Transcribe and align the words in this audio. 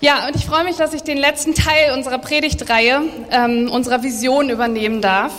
Ja, 0.00 0.28
und 0.28 0.36
ich 0.36 0.46
freue 0.46 0.62
mich, 0.62 0.76
dass 0.76 0.94
ich 0.94 1.02
den 1.02 1.18
letzten 1.18 1.56
Teil 1.56 1.92
unserer 1.92 2.18
Predigtreihe, 2.18 3.02
ähm, 3.32 3.68
unserer 3.68 4.04
Vision 4.04 4.48
übernehmen 4.48 5.02
darf. 5.02 5.32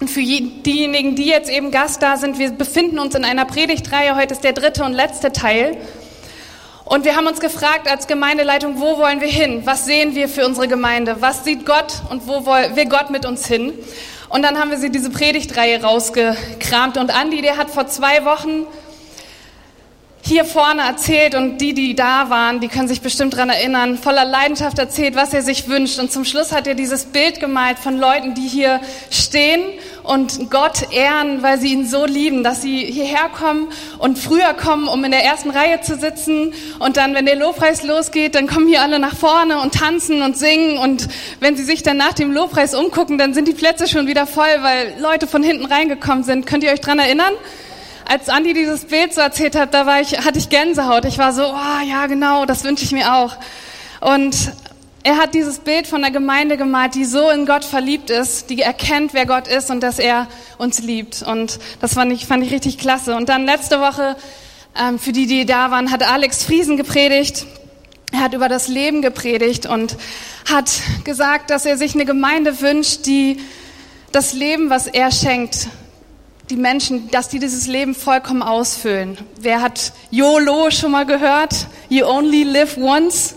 Und 0.00 0.10
für 0.10 0.22
diejenigen, 0.22 1.14
die 1.14 1.26
jetzt 1.26 1.48
eben 1.48 1.70
Gast 1.70 2.02
da 2.02 2.16
sind, 2.16 2.40
wir 2.40 2.50
befinden 2.50 2.98
uns 2.98 3.14
in 3.14 3.24
einer 3.24 3.44
Predigtreihe. 3.44 4.16
Heute 4.16 4.34
ist 4.34 4.42
der 4.42 4.54
dritte 4.54 4.82
und 4.82 4.92
letzte 4.92 5.30
Teil. 5.30 5.76
Und 6.84 7.04
wir 7.04 7.14
haben 7.14 7.28
uns 7.28 7.38
gefragt 7.38 7.88
als 7.88 8.08
Gemeindeleitung, 8.08 8.80
wo 8.80 8.98
wollen 8.98 9.20
wir 9.20 9.28
hin? 9.28 9.62
Was 9.66 9.84
sehen 9.84 10.16
wir 10.16 10.28
für 10.28 10.44
unsere 10.44 10.66
Gemeinde? 10.66 11.18
Was 11.20 11.44
sieht 11.44 11.64
Gott 11.64 12.02
und 12.10 12.26
wo 12.26 12.44
will 12.44 12.86
Gott 12.86 13.10
mit 13.10 13.24
uns 13.24 13.46
hin? 13.46 13.72
Und 14.28 14.42
dann 14.42 14.58
haben 14.58 14.72
wir 14.72 14.78
sie 14.78 14.90
diese 14.90 15.10
Predigtreihe 15.10 15.80
rausgekramt. 15.80 16.96
Und 16.96 17.16
Andi, 17.16 17.40
der 17.40 17.56
hat 17.56 17.70
vor 17.70 17.86
zwei 17.86 18.24
Wochen 18.24 18.66
hier 20.26 20.44
vorne 20.44 20.82
erzählt 20.82 21.36
und 21.36 21.58
die, 21.58 21.72
die 21.72 21.94
da 21.94 22.30
waren, 22.30 22.58
die 22.58 22.66
können 22.66 22.88
sich 22.88 23.00
bestimmt 23.00 23.34
daran 23.34 23.48
erinnern, 23.48 23.96
voller 23.96 24.24
Leidenschaft 24.24 24.76
erzählt, 24.76 25.14
was 25.14 25.32
er 25.32 25.42
sich 25.42 25.68
wünscht. 25.68 26.00
Und 26.00 26.10
zum 26.10 26.24
Schluss 26.24 26.50
hat 26.50 26.66
er 26.66 26.74
dieses 26.74 27.04
Bild 27.04 27.38
gemalt 27.38 27.78
von 27.78 27.96
Leuten, 27.96 28.34
die 28.34 28.48
hier 28.48 28.80
stehen 29.10 29.62
und 30.02 30.50
Gott 30.50 30.92
ehren, 30.92 31.44
weil 31.44 31.60
sie 31.60 31.72
ihn 31.72 31.86
so 31.86 32.06
lieben, 32.06 32.42
dass 32.42 32.60
sie 32.60 32.84
hierher 32.84 33.28
kommen 33.28 33.68
und 33.98 34.18
früher 34.18 34.52
kommen, 34.54 34.88
um 34.88 35.04
in 35.04 35.12
der 35.12 35.24
ersten 35.24 35.50
Reihe 35.50 35.80
zu 35.80 35.94
sitzen. 35.94 36.52
Und 36.80 36.96
dann, 36.96 37.14
wenn 37.14 37.26
der 37.26 37.36
Lobpreis 37.36 37.84
losgeht, 37.84 38.34
dann 38.34 38.48
kommen 38.48 38.66
hier 38.66 38.82
alle 38.82 38.98
nach 38.98 39.14
vorne 39.14 39.60
und 39.60 39.74
tanzen 39.74 40.22
und 40.22 40.36
singen. 40.36 40.76
Und 40.78 41.06
wenn 41.38 41.56
sie 41.56 41.64
sich 41.64 41.84
dann 41.84 41.98
nach 41.98 42.14
dem 42.14 42.32
Lobpreis 42.32 42.74
umgucken, 42.74 43.16
dann 43.16 43.32
sind 43.32 43.46
die 43.46 43.54
Plätze 43.54 43.86
schon 43.86 44.08
wieder 44.08 44.26
voll, 44.26 44.62
weil 44.62 44.94
Leute 45.00 45.28
von 45.28 45.44
hinten 45.44 45.66
reingekommen 45.66 46.24
sind. 46.24 46.46
Könnt 46.46 46.64
ihr 46.64 46.72
euch 46.72 46.80
daran 46.80 46.98
erinnern? 46.98 47.32
Als 48.08 48.28
Andi 48.28 48.54
dieses 48.54 48.84
Bild 48.84 49.12
so 49.12 49.20
erzählt 49.20 49.56
hat, 49.56 49.74
da 49.74 49.84
war 49.84 50.00
ich, 50.00 50.18
hatte 50.24 50.38
ich 50.38 50.48
Gänsehaut. 50.48 51.04
Ich 51.04 51.18
war 51.18 51.32
so, 51.32 51.42
oh, 51.44 51.84
ja 51.86 52.06
genau, 52.06 52.46
das 52.46 52.62
wünsche 52.62 52.84
ich 52.84 52.92
mir 52.92 53.14
auch. 53.14 53.36
Und 54.00 54.52
er 55.02 55.18
hat 55.18 55.34
dieses 55.34 55.58
Bild 55.58 55.86
von 55.86 56.02
der 56.02 56.10
Gemeinde 56.10 56.56
gemalt, 56.56 56.94
die 56.94 57.04
so 57.04 57.30
in 57.30 57.46
Gott 57.46 57.64
verliebt 57.64 58.10
ist, 58.10 58.50
die 58.50 58.60
erkennt, 58.60 59.12
wer 59.12 59.26
Gott 59.26 59.48
ist 59.48 59.70
und 59.70 59.80
dass 59.80 59.98
er 59.98 60.28
uns 60.58 60.80
liebt. 60.80 61.22
Und 61.22 61.58
das 61.80 61.94
fand 61.94 62.12
ich, 62.12 62.26
fand 62.26 62.44
ich 62.44 62.52
richtig 62.52 62.78
klasse. 62.78 63.16
Und 63.16 63.28
dann 63.28 63.44
letzte 63.44 63.80
Woche, 63.80 64.16
ähm, 64.80 64.98
für 64.98 65.12
die, 65.12 65.26
die 65.26 65.44
da 65.44 65.70
waren, 65.70 65.90
hat 65.90 66.08
Alex 66.08 66.44
Friesen 66.44 66.76
gepredigt. 66.76 67.44
Er 68.12 68.20
hat 68.20 68.34
über 68.34 68.48
das 68.48 68.68
Leben 68.68 69.02
gepredigt 69.02 69.66
und 69.66 69.96
hat 70.50 70.70
gesagt, 71.04 71.50
dass 71.50 71.66
er 71.66 71.76
sich 71.76 71.94
eine 71.94 72.04
Gemeinde 72.04 72.60
wünscht, 72.60 73.06
die 73.06 73.40
das 74.12 74.32
Leben, 74.32 74.70
was 74.70 74.86
er 74.86 75.10
schenkt, 75.10 75.68
die 76.50 76.56
Menschen, 76.56 77.10
dass 77.10 77.28
die 77.28 77.38
dieses 77.38 77.66
Leben 77.66 77.94
vollkommen 77.94 78.42
ausfüllen. 78.42 79.18
Wer 79.40 79.62
hat 79.62 79.92
YOLO 80.10 80.70
schon 80.70 80.92
mal 80.92 81.06
gehört? 81.06 81.66
You 81.88 82.06
only 82.06 82.44
live 82.44 82.76
once. 82.76 83.34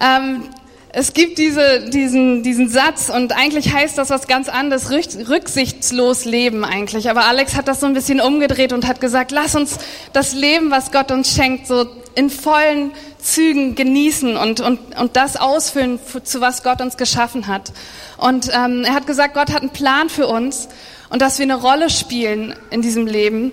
Ähm, 0.00 0.48
es 0.92 1.12
gibt 1.12 1.38
diese, 1.38 1.88
diesen, 1.90 2.42
diesen 2.42 2.68
Satz 2.68 3.10
und 3.10 3.36
eigentlich 3.36 3.72
heißt 3.72 3.96
das 3.96 4.10
was 4.10 4.26
ganz 4.26 4.48
anderes, 4.48 4.90
rücksichtslos 4.90 6.24
leben 6.24 6.64
eigentlich. 6.64 7.08
Aber 7.08 7.26
Alex 7.26 7.54
hat 7.54 7.68
das 7.68 7.78
so 7.78 7.86
ein 7.86 7.94
bisschen 7.94 8.20
umgedreht 8.20 8.72
und 8.72 8.88
hat 8.88 9.00
gesagt, 9.00 9.30
lass 9.30 9.54
uns 9.54 9.78
das 10.12 10.34
Leben, 10.34 10.72
was 10.72 10.90
Gott 10.90 11.12
uns 11.12 11.32
schenkt, 11.32 11.68
so 11.68 11.86
in 12.14 12.30
vollen 12.30 12.92
Zügen 13.18 13.74
genießen 13.74 14.36
und, 14.36 14.60
und, 14.60 14.98
und 14.98 15.16
das 15.16 15.36
ausfüllen, 15.36 15.98
zu 16.24 16.40
was 16.40 16.62
Gott 16.62 16.80
uns 16.80 16.96
geschaffen 16.96 17.46
hat. 17.46 17.72
Und 18.16 18.50
ähm, 18.52 18.84
er 18.84 18.94
hat 18.94 19.06
gesagt, 19.06 19.34
Gott 19.34 19.50
hat 19.50 19.62
einen 19.62 19.70
Plan 19.70 20.08
für 20.08 20.26
uns 20.26 20.68
und 21.08 21.22
dass 21.22 21.38
wir 21.38 21.44
eine 21.44 21.56
Rolle 21.56 21.90
spielen 21.90 22.54
in 22.70 22.82
diesem 22.82 23.06
Leben. 23.06 23.52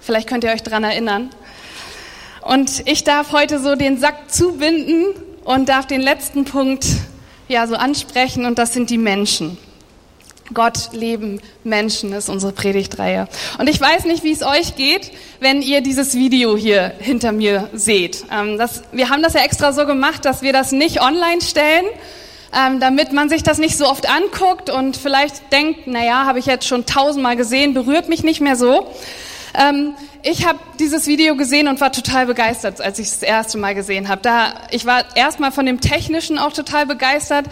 Vielleicht 0.00 0.28
könnt 0.28 0.44
ihr 0.44 0.50
euch 0.50 0.62
dran 0.62 0.84
erinnern. 0.84 1.30
Und 2.42 2.86
ich 2.86 3.04
darf 3.04 3.32
heute 3.32 3.58
so 3.58 3.74
den 3.74 3.98
Sack 3.98 4.30
zubinden 4.30 5.06
und 5.44 5.68
darf 5.68 5.86
den 5.86 6.00
letzten 6.00 6.44
Punkt 6.44 6.86
ja 7.48 7.66
so 7.66 7.74
ansprechen 7.74 8.44
und 8.44 8.58
das 8.58 8.72
sind 8.72 8.90
die 8.90 8.98
Menschen. 8.98 9.58
Gott, 10.52 10.90
Leben, 10.92 11.40
Menschen 11.62 12.12
ist 12.12 12.28
unsere 12.28 12.52
Predigtreihe. 12.52 13.28
Und 13.58 13.68
ich 13.68 13.80
weiß 13.80 14.04
nicht, 14.04 14.24
wie 14.24 14.32
es 14.32 14.42
euch 14.42 14.76
geht, 14.76 15.10
wenn 15.40 15.62
ihr 15.62 15.80
dieses 15.80 16.14
Video 16.14 16.54
hier 16.56 16.92
hinter 16.98 17.32
mir 17.32 17.70
seht. 17.72 18.24
Ähm, 18.30 18.58
das, 18.58 18.82
wir 18.92 19.08
haben 19.08 19.22
das 19.22 19.32
ja 19.32 19.40
extra 19.40 19.72
so 19.72 19.86
gemacht, 19.86 20.26
dass 20.26 20.42
wir 20.42 20.52
das 20.52 20.72
nicht 20.72 21.00
online 21.00 21.40
stellen, 21.40 21.86
ähm, 22.54 22.78
damit 22.78 23.12
man 23.12 23.30
sich 23.30 23.42
das 23.42 23.56
nicht 23.56 23.78
so 23.78 23.88
oft 23.88 24.06
anguckt 24.08 24.68
und 24.68 24.98
vielleicht 24.98 25.50
denkt, 25.50 25.86
naja, 25.86 26.26
habe 26.26 26.38
ich 26.38 26.46
jetzt 26.46 26.68
schon 26.68 26.84
tausendmal 26.84 27.36
gesehen, 27.36 27.72
berührt 27.72 28.10
mich 28.10 28.22
nicht 28.22 28.42
mehr 28.42 28.56
so. 28.56 28.86
Ähm, 29.54 29.94
ich 30.22 30.46
habe 30.46 30.58
dieses 30.78 31.06
Video 31.06 31.36
gesehen 31.36 31.68
und 31.68 31.80
war 31.80 31.92
total 31.92 32.26
begeistert, 32.26 32.80
als 32.80 32.98
ich 32.98 33.08
es 33.08 33.20
das 33.20 33.28
erste 33.28 33.58
Mal 33.58 33.74
gesehen 33.74 34.08
habe. 34.08 34.22
Ich 34.70 34.86
war 34.86 35.04
erstmal 35.16 35.52
von 35.52 35.66
dem 35.66 35.80
Technischen 35.80 36.38
auch 36.38 36.52
total 36.52 36.86
begeistert. 36.86 37.46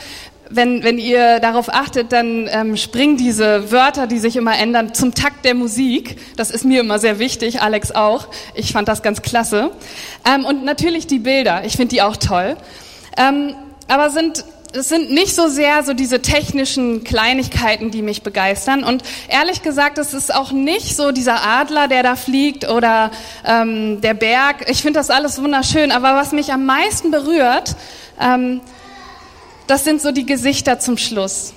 Wenn, 0.54 0.82
wenn 0.82 0.98
ihr 0.98 1.40
darauf 1.40 1.72
achtet, 1.72 2.12
dann 2.12 2.48
ähm, 2.50 2.76
springen 2.76 3.16
diese 3.16 3.72
Wörter, 3.72 4.06
die 4.06 4.18
sich 4.18 4.36
immer 4.36 4.58
ändern, 4.58 4.94
zum 4.94 5.14
Takt 5.14 5.44
der 5.44 5.54
Musik. 5.54 6.18
Das 6.36 6.50
ist 6.50 6.64
mir 6.64 6.80
immer 6.80 6.98
sehr 6.98 7.18
wichtig, 7.18 7.62
Alex 7.62 7.92
auch. 7.92 8.28
Ich 8.54 8.72
fand 8.72 8.88
das 8.88 9.02
ganz 9.02 9.22
klasse. 9.22 9.70
Ähm, 10.28 10.44
und 10.44 10.64
natürlich 10.64 11.06
die 11.06 11.18
Bilder, 11.18 11.64
ich 11.64 11.76
finde 11.76 11.88
die 11.88 12.02
auch 12.02 12.16
toll. 12.16 12.56
Ähm, 13.16 13.54
aber 13.88 14.10
sind 14.10 14.44
es 14.74 14.88
sind 14.88 15.10
nicht 15.10 15.34
so 15.34 15.48
sehr 15.48 15.82
so 15.82 15.92
diese 15.92 16.22
technischen 16.22 17.04
Kleinigkeiten, 17.04 17.90
die 17.90 18.02
mich 18.02 18.22
begeistern. 18.22 18.84
Und 18.84 19.02
ehrlich 19.28 19.62
gesagt, 19.62 19.98
es 19.98 20.14
ist 20.14 20.34
auch 20.34 20.52
nicht 20.52 20.96
so 20.96 21.12
dieser 21.12 21.44
Adler, 21.46 21.88
der 21.88 22.02
da 22.02 22.16
fliegt 22.16 22.68
oder 22.68 23.10
ähm, 23.44 24.00
der 24.00 24.14
Berg. 24.14 24.68
Ich 24.68 24.82
finde 24.82 24.98
das 24.98 25.10
alles 25.10 25.42
wunderschön. 25.42 25.92
Aber 25.92 26.14
was 26.14 26.32
mich 26.32 26.52
am 26.52 26.64
meisten 26.64 27.10
berührt, 27.10 27.76
ähm, 28.20 28.60
das 29.66 29.84
sind 29.84 30.00
so 30.02 30.12
die 30.12 30.26
Gesichter 30.26 30.78
zum 30.78 30.98
Schluss. 30.98 31.54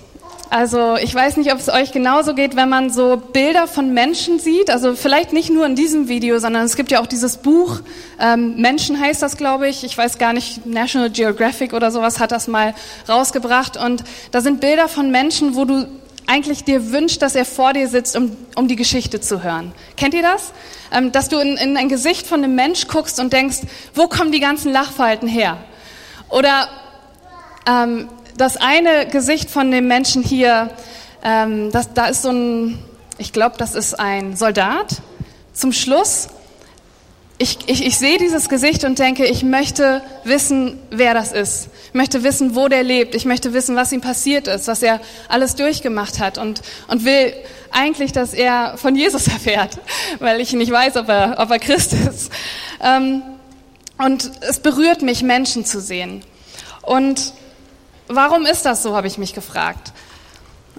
Also 0.49 0.95
ich 0.95 1.13
weiß 1.13 1.37
nicht, 1.37 1.51
ob 1.51 1.59
es 1.59 1.69
euch 1.69 1.91
genauso 1.91 2.35
geht, 2.35 2.55
wenn 2.55 2.69
man 2.69 2.89
so 2.89 3.17
Bilder 3.17 3.67
von 3.67 3.93
Menschen 3.93 4.39
sieht. 4.39 4.69
Also 4.69 4.95
vielleicht 4.95 5.33
nicht 5.33 5.49
nur 5.49 5.65
in 5.65 5.75
diesem 5.75 6.07
Video, 6.07 6.39
sondern 6.39 6.63
es 6.63 6.75
gibt 6.75 6.91
ja 6.91 7.01
auch 7.01 7.07
dieses 7.07 7.37
Buch, 7.37 7.81
ähm, 8.19 8.55
Menschen 8.61 8.99
heißt 8.99 9.21
das, 9.21 9.37
glaube 9.37 9.67
ich. 9.67 9.83
Ich 9.83 9.97
weiß 9.97 10.17
gar 10.17 10.33
nicht, 10.33 10.65
National 10.65 11.09
Geographic 11.09 11.73
oder 11.73 11.91
sowas 11.91 12.19
hat 12.19 12.31
das 12.31 12.47
mal 12.47 12.75
rausgebracht. 13.09 13.75
Und 13.75 14.03
da 14.31 14.41
sind 14.41 14.61
Bilder 14.61 14.87
von 14.87 15.11
Menschen, 15.11 15.55
wo 15.55 15.65
du 15.65 15.87
eigentlich 16.27 16.63
dir 16.63 16.91
wünschst, 16.91 17.21
dass 17.21 17.35
er 17.35 17.45
vor 17.45 17.73
dir 17.73 17.87
sitzt, 17.87 18.15
um, 18.15 18.35
um 18.55 18.67
die 18.67 18.75
Geschichte 18.75 19.19
zu 19.19 19.43
hören. 19.43 19.73
Kennt 19.97 20.13
ihr 20.13 20.23
das? 20.23 20.53
Ähm, 20.91 21.11
dass 21.11 21.27
du 21.27 21.37
in, 21.39 21.57
in 21.57 21.75
ein 21.75 21.89
Gesicht 21.89 22.27
von 22.27 22.43
einem 22.43 22.55
Mensch 22.55 22.87
guckst 22.87 23.19
und 23.19 23.33
denkst, 23.33 23.61
wo 23.93 24.07
kommen 24.07 24.31
die 24.31 24.39
ganzen 24.39 24.71
Lachfalten 24.71 25.27
her? 25.27 25.57
Oder 26.29 26.69
ähm, 27.67 28.09
das 28.37 28.57
eine 28.57 29.07
Gesicht 29.07 29.49
von 29.49 29.71
dem 29.71 29.87
Menschen 29.87 30.23
hier, 30.23 30.69
ähm, 31.23 31.71
das, 31.71 31.93
da 31.93 32.07
ist 32.07 32.21
so 32.21 32.29
ein, 32.29 32.79
ich 33.17 33.33
glaube, 33.33 33.55
das 33.57 33.75
ist 33.75 33.99
ein 33.99 34.35
Soldat. 34.35 35.01
Zum 35.53 35.71
Schluss, 35.71 36.27
ich, 37.37 37.57
ich, 37.67 37.85
ich 37.85 37.97
sehe 37.97 38.17
dieses 38.17 38.47
Gesicht 38.47 38.83
und 38.83 38.99
denke, 38.99 39.25
ich 39.25 39.43
möchte 39.43 40.01
wissen, 40.23 40.79
wer 40.89 41.13
das 41.13 41.31
ist. 41.31 41.69
Ich 41.87 41.93
möchte 41.93 42.23
wissen, 42.23 42.55
wo 42.55 42.67
der 42.67 42.83
lebt. 42.83 43.15
Ich 43.15 43.25
möchte 43.25 43.53
wissen, 43.53 43.75
was 43.75 43.91
ihm 43.91 44.01
passiert 44.01 44.47
ist, 44.47 44.67
was 44.67 44.81
er 44.81 45.01
alles 45.27 45.55
durchgemacht 45.55 46.19
hat 46.19 46.37
und, 46.37 46.61
und 46.87 47.03
will 47.05 47.33
eigentlich, 47.71 48.11
dass 48.11 48.33
er 48.33 48.77
von 48.77 48.95
Jesus 48.95 49.27
erfährt, 49.29 49.79
weil 50.19 50.39
ich 50.39 50.53
nicht 50.53 50.71
weiß, 50.71 50.97
ob 50.97 51.09
er, 51.09 51.35
ob 51.39 51.51
er 51.51 51.59
Christ 51.59 51.93
ist. 51.93 52.31
Ähm, 52.81 53.21
und 53.97 54.31
es 54.41 54.59
berührt 54.59 55.01
mich, 55.01 55.23
Menschen 55.23 55.65
zu 55.65 55.79
sehen. 55.79 56.21
Und 56.81 57.33
Warum 58.07 58.45
ist 58.45 58.65
das 58.65 58.83
so, 58.83 58.95
habe 58.95 59.07
ich 59.07 59.17
mich 59.17 59.33
gefragt. 59.33 59.91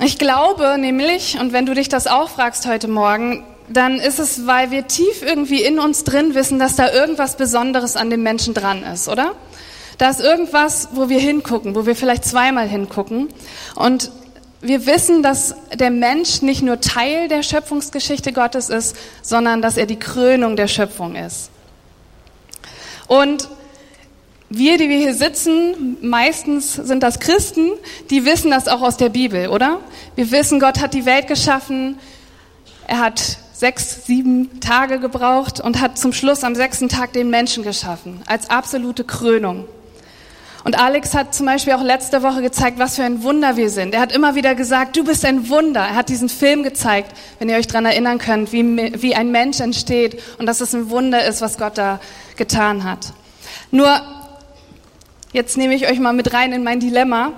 Ich 0.01 0.19
glaube 0.19 0.77
nämlich, 0.79 1.39
und 1.41 1.53
wenn 1.53 1.67
du 1.67 1.75
dich 1.75 1.89
das 1.89 2.07
auch 2.07 2.29
fragst 2.29 2.67
heute 2.67 2.87
Morgen, 2.87 3.45
dann 3.69 3.99
ist 3.99 4.19
es, 4.19 4.47
weil 4.47 4.71
wir 4.71 4.87
tief 4.87 5.23
irgendwie 5.23 5.63
in 5.63 5.79
uns 5.79 6.05
drin 6.05 6.35
wissen, 6.35 6.59
dass 6.59 6.77
da 6.77 6.93
irgendwas 6.93 7.37
Besonderes 7.37 7.97
an 7.97 8.11
dem 8.11 8.23
Menschen 8.23 8.55
dran 8.55 8.83
ist, 8.85 9.09
oder? 9.09 9.33
Da 9.99 10.11
ist 10.11 10.21
irgendwas, 10.21 10.91
wo 10.93 11.09
wir 11.09 11.19
hingucken, 11.19 11.75
wo 11.75 11.87
wir 11.87 11.97
vielleicht 11.97 12.25
zweimal 12.25 12.69
hingucken. 12.69 13.29
Und 13.75 14.11
wir 14.61 14.87
wissen, 14.87 15.23
dass 15.23 15.55
der 15.75 15.91
Mensch 15.91 16.43
nicht 16.43 16.63
nur 16.63 16.81
Teil 16.81 17.29
der 17.29 17.43
Schöpfungsgeschichte 17.43 18.33
Gottes 18.33 18.69
ist, 18.69 18.97
sondern 19.23 19.63
dass 19.63 19.77
er 19.77 19.87
die 19.87 19.99
Krönung 19.99 20.57
der 20.57 20.69
Schöpfung 20.69 21.17
ist. 21.17 21.51
Und 23.07 23.49
wir, 24.49 24.79
die 24.79 24.89
wir 24.89 24.99
hier 24.99 25.15
sitzen, 25.15 25.97
meistens 26.03 26.75
sind 26.75 27.03
das 27.03 27.19
Christen, 27.19 27.73
die 28.11 28.25
wissen 28.25 28.51
das 28.51 28.69
auch 28.69 28.81
aus 28.81 28.97
der 28.97 29.09
Bibel, 29.09 29.49
oder? 29.49 29.81
Wir 30.15 30.31
wissen, 30.31 30.61
Gott 30.61 30.81
hat 30.81 30.95
die 30.95 31.05
Welt 31.05 31.27
geschaffen. 31.27 31.99
Er 32.87 33.01
hat 33.01 33.39
sechs, 33.53 34.07
sieben 34.07 34.61
Tage 34.61 35.01
gebraucht 35.01 35.61
und 35.61 35.81
hat 35.81 35.99
zum 35.99 36.13
Schluss 36.13 36.45
am 36.45 36.55
sechsten 36.55 36.89
Tag 36.89 37.13
den 37.13 37.31
Menschen 37.31 37.65
geschaffen, 37.65 38.21
als 38.27 38.49
absolute 38.51 39.03
Krönung. 39.03 39.65
Und 40.63 40.79
Alex 40.79 41.15
hat 41.15 41.33
zum 41.33 41.47
Beispiel 41.47 41.75
auch 41.75 41.83
letzte 41.83 42.23
Woche 42.25 42.43
gezeigt, 42.43 42.79
was 42.79 42.97
für 42.97 43.05
ein 43.05 43.23
Wunder 43.23 43.57
wir 43.57 43.71
sind. 43.71 43.95
Er 43.95 44.01
hat 44.01 44.13
immer 44.13 44.35
wieder 44.35 44.57
gesagt, 44.57 44.97
du 44.97 45.05
bist 45.05 45.25
ein 45.25 45.49
Wunder. 45.49 45.81
Er 45.81 45.95
hat 45.95 46.09
diesen 46.09 46.29
Film 46.29 46.65
gezeigt, 46.65 47.17
wenn 47.39 47.49
ihr 47.49 47.57
euch 47.57 47.69
dran 47.69 47.87
erinnern 47.87 48.19
könnt, 48.19 48.53
wie, 48.53 48.65
wie 49.01 49.15
ein 49.15 49.31
Mensch 49.31 49.61
entsteht 49.61 50.21
und 50.39 50.47
dass 50.47 50.61
es 50.61 50.75
ein 50.75 50.91
Wunder 50.91 51.25
ist, 51.25 51.41
was 51.41 51.57
Gott 51.57 51.79
da 51.79 52.01
getan 52.37 52.83
hat. 52.83 53.13
Nur 53.71 54.01
Jetzt 55.33 55.57
nehme 55.57 55.75
ich 55.75 55.89
euch 55.89 55.99
mal 55.99 56.13
mit 56.13 56.33
rein 56.33 56.53
in 56.53 56.63
mein 56.63 56.79
Dilemma. 56.79 57.33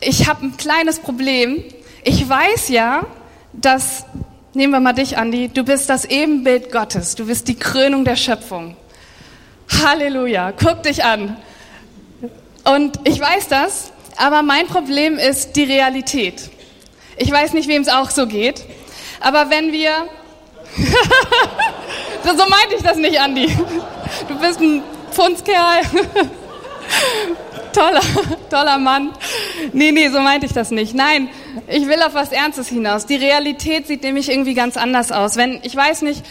Ich 0.00 0.28
habe 0.28 0.46
ein 0.46 0.56
kleines 0.56 0.98
Problem. 0.98 1.64
Ich 2.04 2.28
weiß 2.28 2.68
ja, 2.68 3.06
dass, 3.54 4.04
nehmen 4.52 4.72
wir 4.72 4.80
mal 4.80 4.92
dich, 4.92 5.16
Andi, 5.16 5.48
du 5.48 5.64
bist 5.64 5.88
das 5.88 6.04
Ebenbild 6.04 6.70
Gottes. 6.70 7.14
Du 7.14 7.26
bist 7.26 7.48
die 7.48 7.56
Krönung 7.56 8.04
der 8.04 8.16
Schöpfung. 8.16 8.76
Halleluja, 9.82 10.52
guck 10.52 10.82
dich 10.82 11.02
an. 11.02 11.36
Und 12.64 13.00
ich 13.04 13.18
weiß 13.18 13.48
das, 13.48 13.92
aber 14.16 14.42
mein 14.42 14.66
Problem 14.66 15.16
ist 15.16 15.56
die 15.56 15.64
Realität. 15.64 16.50
Ich 17.16 17.30
weiß 17.30 17.54
nicht, 17.54 17.68
wem 17.68 17.80
es 17.80 17.88
auch 17.88 18.10
so 18.10 18.26
geht, 18.26 18.64
aber 19.20 19.48
wenn 19.48 19.72
wir... 19.72 19.90
so 22.24 22.48
meinte 22.48 22.76
ich 22.76 22.82
das 22.82 22.98
nicht, 22.98 23.18
Andi. 23.18 23.46
Du 24.28 24.38
bist 24.38 24.60
ein 24.60 24.82
Pfundskerl. 25.12 25.80
toller, 27.72 28.00
toller 28.50 28.78
Mann. 28.78 29.12
Nee, 29.72 29.92
nee, 29.92 30.08
so 30.08 30.20
meinte 30.20 30.46
ich 30.46 30.52
das 30.52 30.70
nicht. 30.70 30.94
Nein, 30.94 31.28
ich 31.68 31.86
will 31.86 32.02
auf 32.02 32.14
was 32.14 32.32
Ernstes 32.32 32.68
hinaus. 32.68 33.06
Die 33.06 33.16
Realität 33.16 33.86
sieht 33.86 34.02
nämlich 34.02 34.28
irgendwie 34.28 34.54
ganz 34.54 34.76
anders 34.76 35.12
aus. 35.12 35.36
Wenn, 35.36 35.60
ich 35.62 35.74
weiß 35.74 36.02
nicht, 36.02 36.24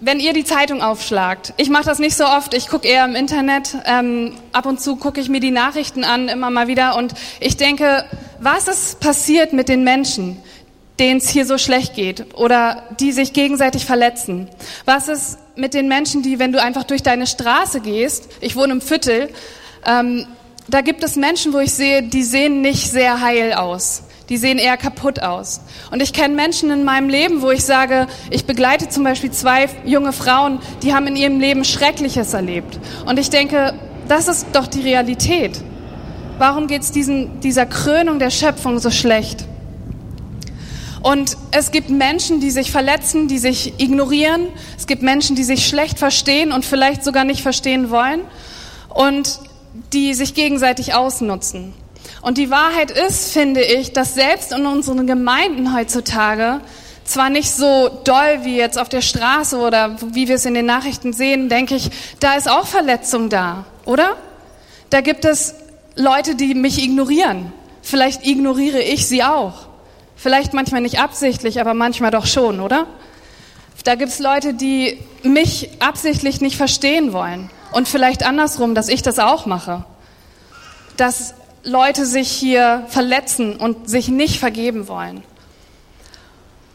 wenn 0.00 0.18
ihr 0.18 0.32
die 0.32 0.44
Zeitung 0.44 0.82
aufschlagt, 0.82 1.54
ich 1.58 1.70
mache 1.70 1.84
das 1.84 2.00
nicht 2.00 2.16
so 2.16 2.24
oft, 2.24 2.54
ich 2.54 2.68
gucke 2.68 2.88
eher 2.88 3.04
im 3.04 3.14
Internet, 3.14 3.76
ähm, 3.86 4.34
ab 4.50 4.66
und 4.66 4.80
zu 4.80 4.96
gucke 4.96 5.20
ich 5.20 5.28
mir 5.28 5.38
die 5.38 5.52
Nachrichten 5.52 6.02
an, 6.02 6.28
immer 6.28 6.50
mal 6.50 6.66
wieder, 6.66 6.96
und 6.96 7.14
ich 7.38 7.56
denke, 7.56 8.04
was 8.40 8.66
ist 8.66 8.98
passiert 8.98 9.52
mit 9.52 9.68
den 9.68 9.84
Menschen, 9.84 10.42
denen 10.98 11.18
es 11.18 11.28
hier 11.28 11.46
so 11.46 11.56
schlecht 11.56 11.94
geht 11.94 12.34
oder 12.34 12.82
die 12.98 13.12
sich 13.12 13.32
gegenseitig 13.32 13.86
verletzen? 13.86 14.48
Was 14.86 15.06
ist 15.06 15.38
mit 15.54 15.72
den 15.72 15.86
Menschen, 15.86 16.22
die, 16.22 16.40
wenn 16.40 16.52
du 16.52 16.60
einfach 16.60 16.82
durch 16.82 17.04
deine 17.04 17.28
Straße 17.28 17.80
gehst, 17.80 18.28
ich 18.40 18.56
wohne 18.56 18.72
im 18.72 18.80
Viertel, 18.80 19.28
ähm, 19.86 20.26
da 20.68 20.80
gibt 20.80 21.02
es 21.02 21.16
Menschen, 21.16 21.52
wo 21.52 21.58
ich 21.58 21.72
sehe, 21.72 22.02
die 22.02 22.22
sehen 22.22 22.60
nicht 22.60 22.90
sehr 22.90 23.20
heil 23.20 23.52
aus 23.52 24.04
die 24.32 24.38
sehen 24.38 24.56
eher 24.56 24.78
kaputt 24.78 25.20
aus. 25.22 25.60
Und 25.90 26.00
ich 26.00 26.14
kenne 26.14 26.34
Menschen 26.34 26.70
in 26.70 26.84
meinem 26.84 27.10
Leben, 27.10 27.42
wo 27.42 27.50
ich 27.50 27.64
sage, 27.64 28.06
ich 28.30 28.46
begleite 28.46 28.88
zum 28.88 29.04
Beispiel 29.04 29.30
zwei 29.30 29.68
junge 29.84 30.14
Frauen, 30.14 30.58
die 30.82 30.94
haben 30.94 31.06
in 31.06 31.16
ihrem 31.16 31.38
Leben 31.38 31.64
Schreckliches 31.66 32.32
erlebt. 32.32 32.78
Und 33.04 33.18
ich 33.18 33.28
denke, 33.28 33.74
das 34.08 34.28
ist 34.28 34.46
doch 34.54 34.66
die 34.66 34.80
Realität. 34.80 35.60
Warum 36.38 36.66
geht 36.66 36.80
es 36.80 36.92
dieser 36.92 37.66
Krönung 37.66 38.18
der 38.18 38.30
Schöpfung 38.30 38.78
so 38.78 38.90
schlecht? 38.90 39.44
Und 41.02 41.36
es 41.50 41.70
gibt 41.70 41.90
Menschen, 41.90 42.40
die 42.40 42.50
sich 42.50 42.70
verletzen, 42.70 43.28
die 43.28 43.38
sich 43.38 43.74
ignorieren. 43.78 44.46
Es 44.78 44.86
gibt 44.86 45.02
Menschen, 45.02 45.36
die 45.36 45.44
sich 45.44 45.66
schlecht 45.66 45.98
verstehen 45.98 46.52
und 46.52 46.64
vielleicht 46.64 47.04
sogar 47.04 47.24
nicht 47.24 47.42
verstehen 47.42 47.90
wollen 47.90 48.20
und 48.88 49.40
die 49.92 50.14
sich 50.14 50.34
gegenseitig 50.34 50.94
ausnutzen. 50.94 51.74
Und 52.20 52.38
die 52.38 52.50
Wahrheit 52.50 52.90
ist, 52.90 53.32
finde 53.32 53.62
ich, 53.62 53.92
dass 53.92 54.14
selbst 54.14 54.52
in 54.52 54.66
unseren 54.66 55.06
Gemeinden 55.06 55.74
heutzutage 55.74 56.60
zwar 57.04 57.30
nicht 57.30 57.50
so 57.50 57.88
doll 58.04 58.40
wie 58.42 58.56
jetzt 58.56 58.78
auf 58.78 58.88
der 58.88 59.02
Straße 59.02 59.58
oder 59.58 59.96
wie 60.14 60.28
wir 60.28 60.36
es 60.36 60.44
in 60.44 60.54
den 60.54 60.66
Nachrichten 60.66 61.12
sehen, 61.12 61.48
denke 61.48 61.74
ich, 61.74 61.90
da 62.20 62.34
ist 62.34 62.48
auch 62.48 62.66
Verletzung 62.66 63.28
da, 63.28 63.64
oder? 63.84 64.16
Da 64.90 65.00
gibt 65.00 65.24
es 65.24 65.54
Leute, 65.96 66.36
die 66.36 66.54
mich 66.54 66.82
ignorieren. 66.82 67.52
Vielleicht 67.82 68.26
ignoriere 68.26 68.80
ich 68.80 69.06
sie 69.06 69.24
auch. 69.24 69.66
Vielleicht 70.16 70.54
manchmal 70.54 70.82
nicht 70.82 71.00
absichtlich, 71.00 71.60
aber 71.60 71.74
manchmal 71.74 72.12
doch 72.12 72.26
schon, 72.26 72.60
oder? 72.60 72.86
Da 73.84 73.96
gibt 73.96 74.12
es 74.12 74.20
Leute, 74.20 74.54
die 74.54 74.98
mich 75.24 75.70
absichtlich 75.80 76.40
nicht 76.40 76.56
verstehen 76.56 77.12
wollen. 77.12 77.50
Und 77.72 77.88
vielleicht 77.88 78.24
andersrum, 78.24 78.74
dass 78.74 78.88
ich 78.88 79.02
das 79.02 79.18
auch 79.18 79.46
mache. 79.46 79.84
Dass 80.96 81.34
Leute 81.64 82.06
sich 82.06 82.30
hier 82.30 82.84
verletzen 82.88 83.56
und 83.56 83.88
sich 83.88 84.08
nicht 84.08 84.38
vergeben 84.38 84.88
wollen. 84.88 85.22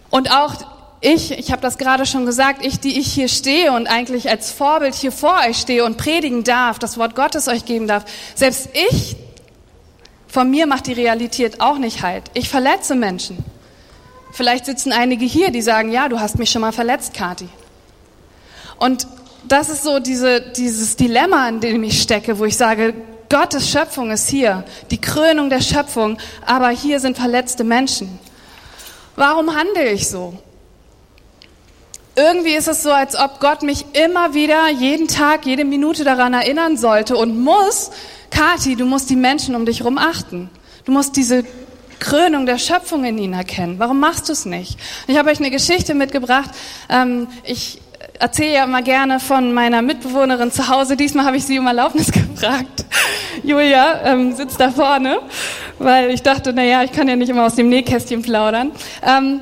Und 0.09 0.31
auch 0.31 0.55
ich, 1.01 1.31
ich 1.31 1.51
habe 1.51 1.61
das 1.61 1.77
gerade 1.77 2.05
schon 2.05 2.25
gesagt, 2.25 2.65
ich, 2.65 2.79
die 2.79 2.99
ich 2.99 3.13
hier 3.13 3.27
stehe 3.27 3.71
und 3.71 3.87
eigentlich 3.87 4.29
als 4.29 4.51
Vorbild 4.51 4.95
hier 4.95 5.11
vor 5.11 5.39
euch 5.47 5.57
stehe 5.57 5.85
und 5.85 5.97
predigen 5.97 6.43
darf, 6.43 6.79
das 6.79 6.97
Wort 6.97 7.15
Gottes 7.15 7.47
euch 7.47 7.65
geben 7.65 7.87
darf, 7.87 8.05
selbst 8.33 8.69
ich, 8.73 9.15
von 10.27 10.49
mir 10.49 10.65
macht 10.65 10.87
die 10.87 10.93
Realität 10.93 11.61
auch 11.61 11.77
nicht 11.77 12.01
halt. 12.01 12.23
Ich 12.33 12.49
verletze 12.49 12.95
Menschen. 12.95 13.37
Vielleicht 14.31 14.65
sitzen 14.65 14.91
einige 14.91 15.25
hier, 15.25 15.51
die 15.51 15.61
sagen, 15.61 15.91
ja, 15.91 16.09
du 16.09 16.19
hast 16.19 16.37
mich 16.37 16.49
schon 16.49 16.61
mal 16.61 16.73
verletzt, 16.73 17.13
Kati. 17.13 17.47
Und 18.77 19.07
das 19.47 19.69
ist 19.69 19.83
so 19.83 19.99
diese, 19.99 20.41
dieses 20.41 20.95
Dilemma, 20.95 21.47
in 21.49 21.59
dem 21.59 21.83
ich 21.83 22.01
stecke, 22.01 22.37
wo 22.39 22.45
ich 22.45 22.57
sage, 22.57 22.93
Gottes 23.29 23.69
Schöpfung 23.69 24.11
ist 24.11 24.29
hier, 24.29 24.63
die 24.89 25.01
Krönung 25.01 25.49
der 25.49 25.61
Schöpfung, 25.61 26.17
aber 26.45 26.69
hier 26.69 26.99
sind 26.99 27.17
verletzte 27.17 27.63
Menschen. 27.63 28.19
Warum 29.15 29.53
handle 29.55 29.91
ich 29.91 30.07
so? 30.07 30.33
Irgendwie 32.15 32.55
ist 32.55 32.67
es 32.67 32.83
so, 32.83 32.91
als 32.91 33.15
ob 33.15 33.39
Gott 33.39 33.61
mich 33.63 33.85
immer 33.93 34.33
wieder, 34.33 34.69
jeden 34.69 35.07
Tag, 35.07 35.45
jede 35.45 35.65
Minute 35.65 36.03
daran 36.03 36.33
erinnern 36.33 36.77
sollte 36.77 37.15
und 37.15 37.39
muss, 37.39 37.91
Kathi, 38.31 38.75
du 38.75 38.85
musst 38.85 39.09
die 39.09 39.15
Menschen 39.15 39.55
um 39.55 39.65
dich 39.65 39.79
herum 39.79 39.97
achten. 39.97 40.49
Du 40.85 40.91
musst 40.91 41.15
diese 41.15 41.43
Krönung 41.99 42.45
der 42.45 42.57
Schöpfung 42.57 43.03
in 43.03 43.17
ihnen 43.17 43.33
erkennen. 43.33 43.79
Warum 43.79 43.99
machst 43.99 44.29
du 44.29 44.33
es 44.33 44.45
nicht? 44.45 44.79
Ich 45.07 45.17
habe 45.17 45.29
euch 45.29 45.39
eine 45.39 45.51
Geschichte 45.51 45.93
mitgebracht. 45.93 46.49
Ähm, 46.89 47.27
ich 47.43 47.81
erzähle 48.19 48.53
ja 48.53 48.63
immer 48.63 48.81
gerne 48.81 49.19
von 49.19 49.53
meiner 49.53 49.81
Mitbewohnerin 49.81 50.51
zu 50.51 50.67
Hause. 50.67 50.97
Diesmal 50.97 51.25
habe 51.25 51.37
ich 51.37 51.45
sie 51.45 51.59
um 51.59 51.67
Erlaubnis 51.67 52.11
gefragt. 52.11 52.85
Julia 53.43 54.01
ähm, 54.05 54.33
sitzt 54.33 54.59
da 54.59 54.71
vorne, 54.71 55.19
weil 55.79 56.11
ich 56.11 56.23
dachte, 56.23 56.53
na 56.53 56.63
ja, 56.63 56.83
ich 56.83 56.91
kann 56.91 57.07
ja 57.07 57.15
nicht 57.15 57.29
immer 57.29 57.45
aus 57.45 57.55
dem 57.55 57.69
Nähkästchen 57.69 58.21
plaudern. 58.21 58.71
Ähm, 59.05 59.41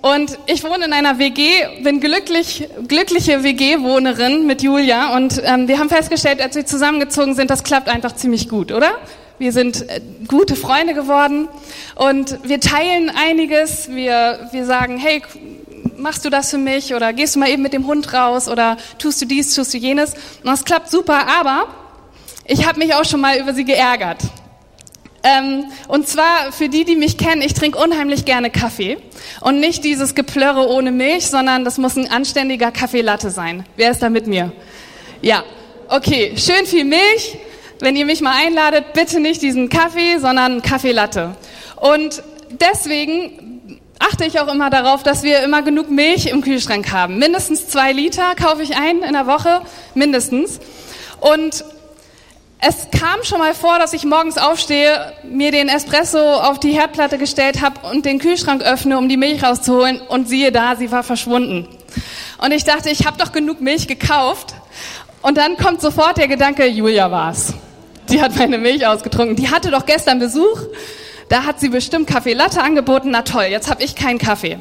und 0.00 0.38
ich 0.46 0.64
wohne 0.64 0.84
in 0.84 0.92
einer 0.92 1.18
WG, 1.18 1.48
bin 1.82 1.98
glücklich, 1.98 2.68
glückliche 2.86 3.42
WG-Wohnerin 3.42 4.46
mit 4.46 4.62
Julia. 4.62 5.16
Und 5.16 5.40
ähm, 5.44 5.66
wir 5.66 5.78
haben 5.78 5.88
festgestellt, 5.88 6.42
als 6.42 6.56
wir 6.56 6.66
zusammengezogen 6.66 7.34
sind, 7.34 7.50
das 7.50 7.64
klappt 7.64 7.88
einfach 7.88 8.14
ziemlich 8.14 8.48
gut, 8.50 8.70
oder? 8.70 8.90
Wir 9.38 9.52
sind 9.52 9.88
äh, 9.88 10.00
gute 10.28 10.56
Freunde 10.56 10.94
geworden 10.94 11.48
und 11.96 12.38
wir 12.44 12.60
teilen 12.60 13.10
einiges. 13.10 13.88
Wir, 13.88 14.48
wir 14.52 14.66
sagen, 14.66 14.98
hey, 14.98 15.22
machst 15.96 16.24
du 16.24 16.30
das 16.30 16.50
für 16.50 16.58
mich 16.58 16.94
oder 16.94 17.12
gehst 17.12 17.34
du 17.34 17.38
mal 17.38 17.48
eben 17.48 17.62
mit 17.62 17.72
dem 17.72 17.86
Hund 17.86 18.12
raus 18.12 18.48
oder 18.48 18.76
tust 18.98 19.20
du 19.22 19.26
dies, 19.26 19.54
tust 19.54 19.74
du 19.74 19.78
jenes. 19.78 20.14
Und 20.14 20.46
das 20.46 20.64
klappt 20.64 20.90
super, 20.90 21.26
aber 21.26 21.68
ich 22.46 22.66
habe 22.66 22.78
mich 22.78 22.94
auch 22.94 23.04
schon 23.04 23.20
mal 23.20 23.38
über 23.38 23.54
sie 23.54 23.64
geärgert. 23.64 24.18
Ähm, 25.22 25.64
und 25.88 26.06
zwar 26.06 26.52
für 26.52 26.68
die, 26.68 26.84
die 26.84 26.96
mich 26.96 27.16
kennen, 27.16 27.40
ich 27.40 27.54
trinke 27.54 27.78
unheimlich 27.78 28.26
gerne 28.26 28.50
Kaffee. 28.50 28.98
Und 29.40 29.58
nicht 29.58 29.82
dieses 29.82 30.14
Geplörre 30.14 30.68
ohne 30.68 30.92
Milch, 30.92 31.26
sondern 31.28 31.64
das 31.64 31.78
muss 31.78 31.96
ein 31.96 32.10
anständiger 32.10 32.70
Kaffeelatte 32.70 33.30
sein. 33.30 33.64
Wer 33.76 33.90
ist 33.90 34.02
da 34.02 34.10
mit 34.10 34.26
mir? 34.26 34.52
Ja, 35.22 35.42
okay, 35.88 36.34
schön 36.36 36.66
viel 36.66 36.84
Milch. 36.84 37.38
Wenn 37.80 37.96
ihr 37.96 38.04
mich 38.04 38.20
mal 38.20 38.34
einladet, 38.36 38.92
bitte 38.92 39.18
nicht 39.18 39.40
diesen 39.40 39.70
Kaffee, 39.70 40.18
sondern 40.18 40.60
Kaffeelatte. 40.60 41.36
Und 41.76 42.22
deswegen 42.50 43.53
achte 43.98 44.24
ich 44.24 44.40
auch 44.40 44.52
immer 44.52 44.70
darauf, 44.70 45.02
dass 45.02 45.22
wir 45.22 45.42
immer 45.42 45.62
genug 45.62 45.90
Milch 45.90 46.26
im 46.26 46.42
Kühlschrank 46.42 46.92
haben. 46.92 47.18
Mindestens 47.18 47.68
zwei 47.68 47.92
Liter 47.92 48.34
kaufe 48.34 48.62
ich 48.62 48.76
ein 48.76 49.02
in 49.02 49.12
der 49.12 49.26
Woche, 49.26 49.62
mindestens. 49.94 50.60
Und 51.20 51.64
es 52.60 52.88
kam 52.98 53.22
schon 53.24 53.38
mal 53.38 53.54
vor, 53.54 53.78
dass 53.78 53.92
ich 53.92 54.04
morgens 54.04 54.38
aufstehe, 54.38 55.12
mir 55.22 55.50
den 55.50 55.68
Espresso 55.68 56.18
auf 56.18 56.58
die 56.58 56.72
Herdplatte 56.72 57.18
gestellt 57.18 57.60
habe 57.60 57.86
und 57.88 58.06
den 58.06 58.18
Kühlschrank 58.18 58.62
öffne, 58.62 58.96
um 58.96 59.08
die 59.08 59.16
Milch 59.16 59.42
rauszuholen 59.42 60.00
und 60.00 60.28
siehe 60.28 60.50
da, 60.50 60.76
sie 60.76 60.90
war 60.90 61.02
verschwunden. 61.02 61.68
Und 62.38 62.52
ich 62.52 62.64
dachte, 62.64 62.90
ich 62.90 63.06
habe 63.06 63.18
doch 63.18 63.32
genug 63.32 63.60
Milch 63.60 63.86
gekauft. 63.86 64.54
Und 65.22 65.38
dann 65.38 65.56
kommt 65.56 65.80
sofort 65.80 66.16
der 66.16 66.28
Gedanke, 66.28 66.66
Julia 66.66 67.10
war's. 67.10 67.54
Die 68.08 68.20
hat 68.20 68.36
meine 68.36 68.58
Milch 68.58 68.86
ausgetrunken. 68.86 69.36
Die 69.36 69.50
hatte 69.50 69.70
doch 69.70 69.86
gestern 69.86 70.18
Besuch. 70.18 70.60
Da 71.28 71.44
hat 71.44 71.60
sie 71.60 71.68
bestimmt 71.68 72.06
Kaffee 72.06 72.34
Latte 72.34 72.62
angeboten. 72.62 73.10
Na 73.10 73.22
toll, 73.22 73.44
jetzt 73.44 73.70
habe 73.70 73.82
ich 73.82 73.94
keinen 73.94 74.18
Kaffee. 74.18 74.58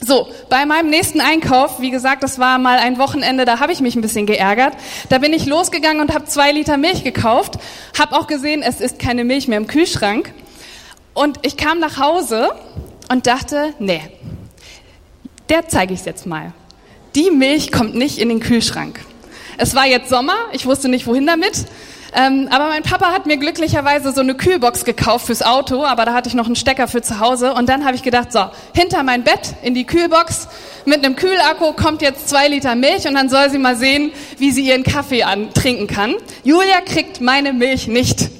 So, 0.00 0.28
bei 0.48 0.64
meinem 0.64 0.90
nächsten 0.90 1.20
Einkauf, 1.20 1.80
wie 1.80 1.90
gesagt, 1.90 2.22
das 2.22 2.38
war 2.38 2.58
mal 2.58 2.78
ein 2.78 2.98
Wochenende, 2.98 3.44
da 3.44 3.58
habe 3.58 3.72
ich 3.72 3.80
mich 3.80 3.96
ein 3.96 4.00
bisschen 4.00 4.26
geärgert. 4.26 4.74
Da 5.08 5.18
bin 5.18 5.32
ich 5.32 5.44
losgegangen 5.46 6.00
und 6.00 6.14
habe 6.14 6.26
zwei 6.26 6.52
Liter 6.52 6.76
Milch 6.76 7.02
gekauft, 7.02 7.58
habe 7.98 8.16
auch 8.16 8.28
gesehen, 8.28 8.62
es 8.62 8.80
ist 8.80 9.00
keine 9.00 9.24
Milch 9.24 9.48
mehr 9.48 9.58
im 9.58 9.66
Kühlschrank. 9.66 10.32
Und 11.14 11.40
ich 11.42 11.56
kam 11.56 11.80
nach 11.80 11.98
Hause 11.98 12.50
und 13.10 13.26
dachte, 13.26 13.74
nee, 13.80 14.02
der 15.48 15.66
zeige 15.66 15.94
ich 15.94 16.04
jetzt 16.04 16.26
mal. 16.26 16.52
Die 17.16 17.32
Milch 17.32 17.72
kommt 17.72 17.96
nicht 17.96 18.18
in 18.18 18.28
den 18.28 18.38
Kühlschrank. 18.38 19.00
Es 19.56 19.74
war 19.74 19.86
jetzt 19.86 20.08
Sommer, 20.08 20.36
ich 20.52 20.66
wusste 20.66 20.88
nicht 20.88 21.08
wohin 21.08 21.26
damit. 21.26 21.66
Ähm, 22.14 22.48
aber 22.50 22.68
mein 22.68 22.82
Papa 22.82 23.12
hat 23.12 23.26
mir 23.26 23.36
glücklicherweise 23.36 24.12
so 24.12 24.22
eine 24.22 24.34
Kühlbox 24.34 24.84
gekauft 24.84 25.26
fürs 25.26 25.42
Auto, 25.42 25.84
aber 25.84 26.06
da 26.06 26.14
hatte 26.14 26.28
ich 26.28 26.34
noch 26.34 26.46
einen 26.46 26.56
Stecker 26.56 26.88
für 26.88 27.02
zu 27.02 27.20
Hause. 27.20 27.52
Und 27.52 27.68
dann 27.68 27.84
habe 27.84 27.96
ich 27.96 28.02
gedacht, 28.02 28.32
so, 28.32 28.46
hinter 28.74 29.02
mein 29.02 29.24
Bett 29.24 29.54
in 29.62 29.74
die 29.74 29.84
Kühlbox 29.84 30.48
mit 30.86 31.04
einem 31.04 31.16
Kühlakku 31.16 31.72
kommt 31.74 32.00
jetzt 32.00 32.28
zwei 32.28 32.48
Liter 32.48 32.74
Milch 32.74 33.06
und 33.06 33.14
dann 33.14 33.28
soll 33.28 33.50
sie 33.50 33.58
mal 33.58 33.76
sehen, 33.76 34.12
wie 34.38 34.50
sie 34.50 34.62
ihren 34.62 34.84
Kaffee 34.84 35.22
antrinken 35.22 35.86
kann. 35.86 36.14
Julia 36.44 36.80
kriegt 36.80 37.20
meine 37.20 37.52
Milch 37.52 37.88
nicht. 37.88 38.30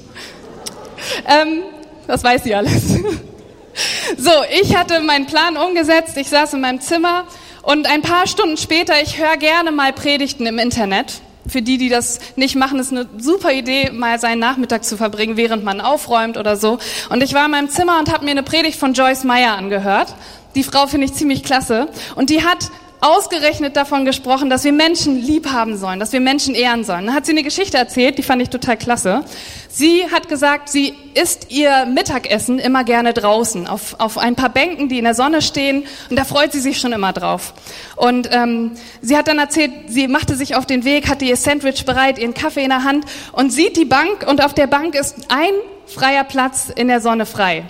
Ähm, 1.27 1.61
das 2.07 2.23
weiß 2.23 2.43
sie 2.43 2.55
alles. 2.55 2.89
so, 4.17 4.31
ich 4.61 4.75
hatte 4.75 4.99
meinen 5.01 5.27
Plan 5.27 5.57
umgesetzt. 5.57 6.17
Ich 6.17 6.29
saß 6.29 6.55
in 6.55 6.61
meinem 6.61 6.81
Zimmer 6.81 7.25
und 7.61 7.87
ein 7.87 8.01
paar 8.01 8.25
Stunden 8.25 8.57
später, 8.57 8.99
ich 9.01 9.19
höre 9.19 9.37
gerne 9.37 9.71
mal 9.71 9.93
Predigten 9.93 10.47
im 10.47 10.57
Internet 10.57 11.21
für 11.47 11.61
die, 11.61 11.77
die 11.77 11.89
das 11.89 12.19
nicht 12.35 12.55
machen, 12.55 12.79
ist 12.79 12.91
eine 12.91 13.07
super 13.17 13.51
Idee, 13.51 13.91
mal 13.91 14.19
seinen 14.19 14.39
Nachmittag 14.39 14.83
zu 14.83 14.97
verbringen, 14.97 15.37
während 15.37 15.63
man 15.63 15.81
aufräumt 15.81 16.37
oder 16.37 16.55
so. 16.55 16.79
Und 17.09 17.23
ich 17.23 17.33
war 17.33 17.45
in 17.45 17.51
meinem 17.51 17.69
Zimmer 17.69 17.99
und 17.99 18.11
habe 18.11 18.25
mir 18.25 18.31
eine 18.31 18.43
Predigt 18.43 18.79
von 18.79 18.93
Joyce 18.93 19.23
Meyer 19.23 19.57
angehört. 19.57 20.13
Die 20.55 20.63
Frau 20.63 20.87
finde 20.87 21.05
ich 21.05 21.13
ziemlich 21.13 21.43
klasse. 21.43 21.87
Und 22.15 22.29
die 22.29 22.43
hat 22.43 22.69
ausgerechnet 23.01 23.75
davon 23.75 24.03
gesprochen, 24.03 24.49
dass 24.49 24.63
wir 24.63 24.73
Menschen 24.73 25.15
lieb 25.21 25.51
haben 25.51 25.77
sollen, 25.77 25.99
dass 25.99 26.11
wir 26.11 26.19
Menschen 26.19 26.53
ehren 26.53 26.83
sollen. 26.83 27.05
Dann 27.05 27.15
hat 27.15 27.25
sie 27.25 27.31
eine 27.31 27.43
Geschichte 27.43 27.77
erzählt, 27.77 28.17
die 28.17 28.23
fand 28.23 28.41
ich 28.41 28.49
total 28.49 28.77
klasse. 28.77 29.23
Sie 29.69 30.05
hat 30.11 30.27
gesagt, 30.27 30.69
sie 30.69 30.93
isst 31.13 31.51
ihr 31.51 31.85
Mittagessen 31.85 32.59
immer 32.59 32.83
gerne 32.83 33.13
draußen, 33.13 33.67
auf, 33.67 33.95
auf 33.99 34.17
ein 34.17 34.35
paar 34.35 34.49
Bänken, 34.49 34.89
die 34.89 34.97
in 34.97 35.05
der 35.05 35.13
Sonne 35.13 35.41
stehen, 35.41 35.85
und 36.09 36.17
da 36.17 36.25
freut 36.25 36.51
sie 36.51 36.59
sich 36.59 36.79
schon 36.79 36.91
immer 36.91 37.13
drauf. 37.13 37.53
Und 37.95 38.29
ähm, 38.33 38.71
sie 39.01 39.15
hat 39.15 39.27
dann 39.27 39.39
erzählt, 39.39 39.71
sie 39.87 40.07
machte 40.07 40.35
sich 40.35 40.55
auf 40.55 40.65
den 40.65 40.83
Weg, 40.83 41.07
hatte 41.07 41.25
ihr 41.25 41.37
Sandwich 41.37 41.85
bereit, 41.85 42.19
ihren 42.19 42.33
Kaffee 42.33 42.63
in 42.63 42.69
der 42.69 42.83
Hand 42.83 43.05
und 43.31 43.51
sieht 43.51 43.77
die 43.77 43.85
Bank, 43.85 44.25
und 44.27 44.43
auf 44.43 44.53
der 44.53 44.67
Bank 44.67 44.95
ist 44.95 45.15
ein 45.29 45.53
freier 45.85 46.23
Platz 46.23 46.69
in 46.75 46.87
der 46.87 46.99
Sonne 46.99 47.25
frei. 47.25 47.63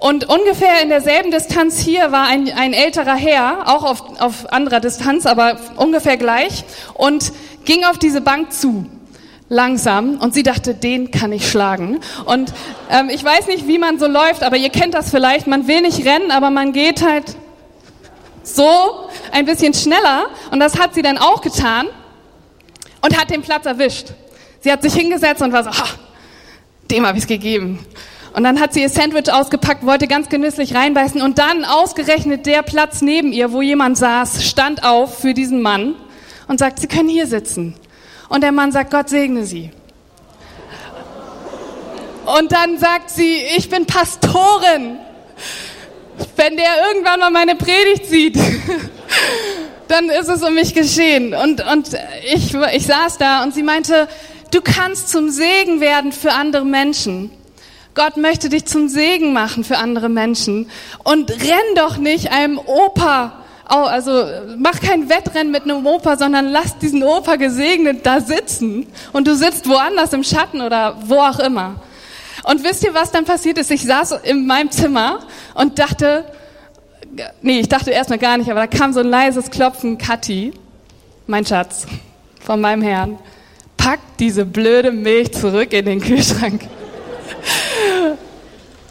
Und 0.00 0.30
ungefähr 0.30 0.80
in 0.82 0.88
derselben 0.88 1.30
Distanz 1.30 1.78
hier 1.78 2.10
war 2.10 2.26
ein, 2.26 2.50
ein 2.56 2.72
älterer 2.72 3.14
Herr, 3.14 3.68
auch 3.68 3.84
auf, 3.84 4.20
auf 4.20 4.50
anderer 4.50 4.80
Distanz, 4.80 5.26
aber 5.26 5.60
ungefähr 5.76 6.16
gleich, 6.16 6.64
und 6.94 7.32
ging 7.66 7.84
auf 7.84 7.98
diese 7.98 8.22
Bank 8.22 8.50
zu 8.52 8.86
langsam 9.50 10.16
und 10.18 10.32
sie 10.32 10.42
dachte, 10.42 10.74
den 10.74 11.10
kann 11.10 11.32
ich 11.32 11.50
schlagen. 11.50 12.00
Und 12.24 12.54
ähm, 12.88 13.10
ich 13.10 13.22
weiß 13.22 13.46
nicht, 13.48 13.68
wie 13.68 13.76
man 13.76 13.98
so 13.98 14.06
läuft, 14.06 14.42
aber 14.42 14.56
ihr 14.56 14.70
kennt 14.70 14.94
das 14.94 15.10
vielleicht. 15.10 15.46
Man 15.46 15.68
will 15.68 15.82
nicht 15.82 16.06
rennen, 16.06 16.30
aber 16.30 16.48
man 16.48 16.72
geht 16.72 17.04
halt 17.04 17.36
so 18.42 18.70
ein 19.32 19.44
bisschen 19.44 19.74
schneller. 19.74 20.28
Und 20.50 20.60
das 20.60 20.78
hat 20.78 20.94
sie 20.94 21.02
dann 21.02 21.18
auch 21.18 21.42
getan 21.42 21.88
und 23.02 23.20
hat 23.20 23.28
den 23.28 23.42
Platz 23.42 23.66
erwischt. 23.66 24.06
Sie 24.60 24.72
hat 24.72 24.80
sich 24.80 24.94
hingesetzt 24.94 25.42
und 25.42 25.52
war 25.52 25.64
so, 25.64 25.70
ha, 25.70 25.86
dem 26.90 27.04
habe 27.04 27.18
ich 27.18 27.24
es 27.24 27.28
gegeben. 27.28 27.84
Und 28.32 28.44
dann 28.44 28.60
hat 28.60 28.72
sie 28.72 28.82
ihr 28.82 28.88
Sandwich 28.88 29.32
ausgepackt, 29.32 29.84
wollte 29.84 30.06
ganz 30.06 30.28
genüsslich 30.28 30.74
reinbeißen 30.74 31.20
und 31.20 31.38
dann 31.38 31.64
ausgerechnet 31.64 32.46
der 32.46 32.62
Platz 32.62 33.02
neben 33.02 33.32
ihr, 33.32 33.52
wo 33.52 33.60
jemand 33.60 33.98
saß, 33.98 34.44
stand 34.44 34.84
auf 34.84 35.18
für 35.18 35.34
diesen 35.34 35.62
Mann 35.62 35.94
und 36.46 36.58
sagt, 36.58 36.78
Sie 36.78 36.86
können 36.86 37.08
hier 37.08 37.26
sitzen. 37.26 37.74
Und 38.28 38.42
der 38.42 38.52
Mann 38.52 38.70
sagt, 38.70 38.90
Gott 38.92 39.08
segne 39.08 39.44
Sie. 39.44 39.70
Und 42.38 42.52
dann 42.52 42.78
sagt 42.78 43.10
sie, 43.10 43.38
ich 43.56 43.68
bin 43.68 43.86
Pastorin. 43.86 44.98
Wenn 46.36 46.56
der 46.56 46.88
irgendwann 46.88 47.20
mal 47.20 47.30
meine 47.30 47.56
Predigt 47.56 48.06
sieht, 48.06 48.36
dann 49.88 50.08
ist 50.10 50.28
es 50.28 50.42
um 50.42 50.54
mich 50.54 50.74
geschehen. 50.74 51.34
Und, 51.34 51.64
und 51.66 51.90
ich, 52.32 52.54
ich 52.54 52.86
saß 52.86 53.18
da 53.18 53.42
und 53.42 53.54
sie 53.54 53.62
meinte, 53.62 54.06
du 54.50 54.60
kannst 54.60 55.08
zum 55.08 55.30
Segen 55.30 55.80
werden 55.80 56.12
für 56.12 56.32
andere 56.32 56.64
Menschen. 56.64 57.30
Gott 57.94 58.16
möchte 58.16 58.48
dich 58.48 58.66
zum 58.66 58.88
Segen 58.88 59.32
machen 59.32 59.64
für 59.64 59.78
andere 59.78 60.08
Menschen. 60.08 60.70
Und 61.04 61.30
renn 61.30 61.74
doch 61.76 61.96
nicht 61.96 62.30
einem 62.32 62.58
Opa, 62.58 63.32
also 63.66 64.24
mach 64.58 64.80
kein 64.80 65.08
Wettrennen 65.08 65.52
mit 65.52 65.62
einem 65.62 65.86
Opa, 65.86 66.16
sondern 66.16 66.46
lass 66.46 66.78
diesen 66.78 67.02
Opa 67.02 67.36
gesegnet 67.36 68.04
da 68.04 68.20
sitzen. 68.20 68.86
Und 69.12 69.26
du 69.26 69.34
sitzt 69.34 69.68
woanders 69.68 70.12
im 70.12 70.24
Schatten 70.24 70.60
oder 70.60 70.96
wo 71.06 71.16
auch 71.16 71.38
immer. 71.38 71.76
Und 72.44 72.64
wisst 72.64 72.84
ihr, 72.84 72.94
was 72.94 73.10
dann 73.10 73.24
passiert 73.24 73.58
ist? 73.58 73.70
Ich 73.70 73.84
saß 73.84 74.12
in 74.22 74.46
meinem 74.46 74.70
Zimmer 74.70 75.20
und 75.54 75.78
dachte, 75.78 76.24
nee, 77.42 77.60
ich 77.60 77.68
dachte 77.68 77.90
erstmal 77.90 78.18
gar 78.18 78.38
nicht, 78.38 78.50
aber 78.50 78.60
da 78.60 78.66
kam 78.66 78.92
so 78.92 79.00
ein 79.00 79.06
leises 79.06 79.50
Klopfen, 79.50 79.98
Kathi, 79.98 80.52
mein 81.26 81.44
Schatz, 81.44 81.86
von 82.40 82.60
meinem 82.60 82.82
Herrn, 82.82 83.18
pack 83.76 84.00
diese 84.18 84.44
blöde 84.44 84.90
Milch 84.90 85.32
zurück 85.32 85.72
in 85.72 85.84
den 85.84 86.00
Kühlschrank. 86.00 86.62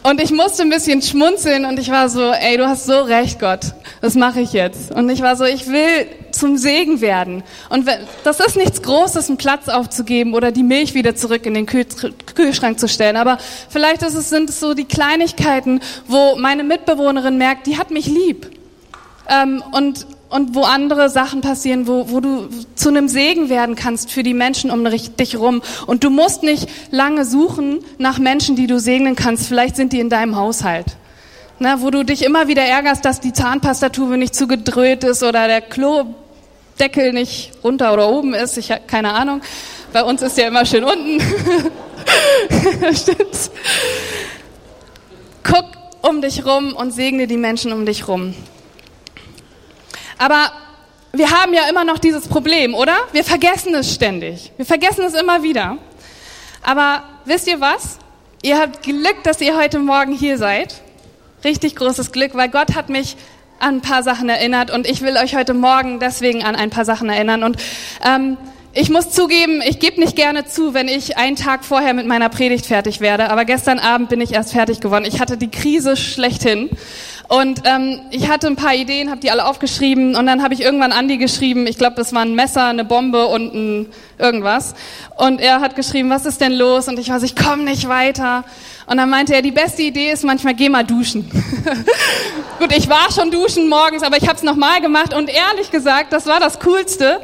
Und 0.02 0.20
ich 0.20 0.30
musste 0.30 0.62
ein 0.62 0.70
bisschen 0.70 1.02
schmunzeln 1.02 1.66
und 1.66 1.78
ich 1.78 1.90
war 1.90 2.08
so, 2.08 2.32
ey, 2.32 2.56
du 2.56 2.66
hast 2.66 2.86
so 2.86 3.02
recht, 3.02 3.38
Gott. 3.38 3.74
Das 4.00 4.14
mache 4.14 4.40
ich 4.40 4.54
jetzt. 4.54 4.90
Und 4.92 5.10
ich 5.10 5.20
war 5.20 5.36
so, 5.36 5.44
ich 5.44 5.66
will 5.66 6.06
zum 6.30 6.56
Segen 6.56 7.02
werden. 7.02 7.42
Und 7.68 7.86
das 8.24 8.40
ist 8.40 8.56
nichts 8.56 8.80
Großes, 8.80 9.28
einen 9.28 9.36
Platz 9.36 9.68
aufzugeben 9.68 10.32
oder 10.32 10.52
die 10.52 10.62
Milch 10.62 10.94
wieder 10.94 11.14
zurück 11.16 11.44
in 11.44 11.52
den 11.52 11.66
Kühl 11.66 11.84
Kühlschrank 12.34 12.80
zu 12.80 12.88
stellen. 12.88 13.16
Aber 13.16 13.36
vielleicht 13.68 14.02
ist 14.02 14.14
es, 14.14 14.30
sind 14.30 14.48
es 14.48 14.58
so 14.58 14.72
die 14.72 14.86
Kleinigkeiten, 14.86 15.80
wo 16.06 16.36
meine 16.36 16.64
Mitbewohnerin 16.64 17.36
merkt, 17.36 17.66
die 17.66 17.76
hat 17.76 17.90
mich 17.90 18.06
lieb. 18.06 18.50
Ähm, 19.28 19.62
und 19.72 20.06
und 20.30 20.54
wo 20.54 20.62
andere 20.62 21.10
Sachen 21.10 21.40
passieren, 21.40 21.86
wo, 21.86 22.08
wo 22.10 22.20
du 22.20 22.48
zu 22.76 22.88
einem 22.88 23.08
Segen 23.08 23.48
werden 23.48 23.74
kannst 23.74 24.12
für 24.12 24.22
die 24.22 24.32
Menschen 24.32 24.70
um 24.70 24.84
dich 24.84 25.36
rum. 25.36 25.60
Und 25.86 26.04
du 26.04 26.10
musst 26.10 26.44
nicht 26.44 26.68
lange 26.90 27.24
suchen 27.24 27.80
nach 27.98 28.18
Menschen, 28.18 28.54
die 28.54 28.68
du 28.68 28.78
segnen 28.78 29.16
kannst. 29.16 29.48
Vielleicht 29.48 29.76
sind 29.76 29.92
die 29.92 30.00
in 30.00 30.08
deinem 30.08 30.36
Haushalt. 30.36 30.86
Ne, 31.58 31.76
wo 31.80 31.90
du 31.90 32.04
dich 32.04 32.24
immer 32.24 32.48
wieder 32.48 32.62
ärgerst, 32.62 33.04
dass 33.04 33.20
die 33.20 33.34
Zahnpastatube 33.34 34.16
nicht 34.16 34.34
zugedröht 34.34 35.04
ist 35.04 35.22
oder 35.22 35.46
der 35.46 35.60
Klodeckel 35.60 37.12
nicht 37.12 37.50
runter 37.62 37.92
oder 37.92 38.08
oben 38.08 38.32
ist. 38.32 38.56
Ich 38.56 38.70
habe 38.70 38.82
keine 38.86 39.12
Ahnung. 39.12 39.42
Bei 39.92 40.04
uns 40.04 40.22
ist 40.22 40.38
ja 40.38 40.46
immer 40.46 40.64
schön 40.64 40.84
unten. 40.84 41.20
Stimmt's? 42.94 43.50
Guck 45.42 45.66
um 46.02 46.22
dich 46.22 46.46
rum 46.46 46.74
und 46.74 46.92
segne 46.92 47.26
die 47.26 47.36
Menschen 47.36 47.72
um 47.72 47.84
dich 47.84 48.08
rum. 48.08 48.34
Aber 50.20 50.52
wir 51.14 51.30
haben 51.30 51.54
ja 51.54 51.62
immer 51.70 51.84
noch 51.84 51.98
dieses 51.98 52.28
Problem, 52.28 52.74
oder? 52.74 52.94
Wir 53.12 53.24
vergessen 53.24 53.74
es 53.74 53.94
ständig. 53.94 54.52
Wir 54.58 54.66
vergessen 54.66 55.02
es 55.02 55.14
immer 55.14 55.42
wieder. 55.42 55.78
Aber 56.62 57.04
wisst 57.24 57.48
ihr 57.48 57.58
was? 57.58 57.98
Ihr 58.42 58.58
habt 58.58 58.82
Glück, 58.82 59.22
dass 59.24 59.40
ihr 59.40 59.56
heute 59.56 59.78
Morgen 59.78 60.12
hier 60.12 60.36
seid. 60.36 60.82
Richtig 61.42 61.74
großes 61.74 62.12
Glück, 62.12 62.34
weil 62.34 62.50
Gott 62.50 62.74
hat 62.74 62.90
mich 62.90 63.16
an 63.60 63.76
ein 63.76 63.80
paar 63.80 64.02
Sachen 64.02 64.28
erinnert 64.28 64.70
und 64.70 64.86
ich 64.86 65.00
will 65.00 65.16
euch 65.16 65.34
heute 65.34 65.54
Morgen 65.54 66.00
deswegen 66.00 66.44
an 66.44 66.54
ein 66.54 66.68
paar 66.68 66.84
Sachen 66.84 67.08
erinnern. 67.08 67.42
Und 67.42 67.56
ähm, 68.04 68.36
ich 68.74 68.90
muss 68.90 69.10
zugeben, 69.10 69.62
ich 69.66 69.78
gebe 69.78 69.98
nicht 69.98 70.16
gerne 70.16 70.44
zu, 70.44 70.74
wenn 70.74 70.86
ich 70.86 71.16
einen 71.16 71.36
Tag 71.36 71.64
vorher 71.64 71.94
mit 71.94 72.06
meiner 72.06 72.28
Predigt 72.28 72.66
fertig 72.66 73.00
werde. 73.00 73.30
Aber 73.30 73.46
gestern 73.46 73.78
Abend 73.78 74.10
bin 74.10 74.20
ich 74.20 74.34
erst 74.34 74.52
fertig 74.52 74.80
geworden. 74.80 75.06
Ich 75.06 75.18
hatte 75.18 75.38
die 75.38 75.50
Krise 75.50 75.96
schlechthin. 75.96 76.68
Und 77.30 77.62
ähm, 77.64 78.00
ich 78.10 78.28
hatte 78.28 78.48
ein 78.48 78.56
paar 78.56 78.74
Ideen, 78.74 79.08
habe 79.08 79.20
die 79.20 79.30
alle 79.30 79.44
aufgeschrieben 79.44 80.16
und 80.16 80.26
dann 80.26 80.42
habe 80.42 80.52
ich 80.52 80.62
irgendwann 80.62 80.90
Andi 80.90 81.16
geschrieben, 81.16 81.68
ich 81.68 81.78
glaube, 81.78 81.94
das 81.94 82.12
war 82.12 82.22
ein 82.22 82.34
Messer, 82.34 82.64
eine 82.64 82.84
Bombe 82.84 83.28
und 83.28 83.54
ein 83.54 83.86
irgendwas. 84.18 84.74
Und 85.16 85.40
er 85.40 85.60
hat 85.60 85.76
geschrieben, 85.76 86.10
was 86.10 86.26
ist 86.26 86.40
denn 86.40 86.52
los? 86.52 86.88
Und 86.88 86.98
ich 86.98 87.08
war 87.08 87.20
so, 87.20 87.26
ich 87.26 87.36
komme 87.36 87.62
nicht 87.62 87.86
weiter. 87.86 88.42
Und 88.86 88.96
dann 88.96 89.08
meinte 89.08 89.32
er, 89.32 89.42
die 89.42 89.52
beste 89.52 89.82
Idee 89.82 90.10
ist 90.10 90.24
manchmal, 90.24 90.54
geh 90.54 90.68
mal 90.68 90.82
duschen. 90.82 91.30
Gut, 92.58 92.76
ich 92.76 92.88
war 92.88 93.12
schon 93.12 93.30
duschen 93.30 93.68
morgens, 93.68 94.02
aber 94.02 94.16
ich 94.16 94.24
habe 94.26 94.34
es 94.34 94.42
nochmal 94.42 94.80
gemacht 94.80 95.14
und 95.14 95.30
ehrlich 95.30 95.70
gesagt, 95.70 96.12
das 96.12 96.26
war 96.26 96.40
das 96.40 96.58
Coolste. 96.58 97.20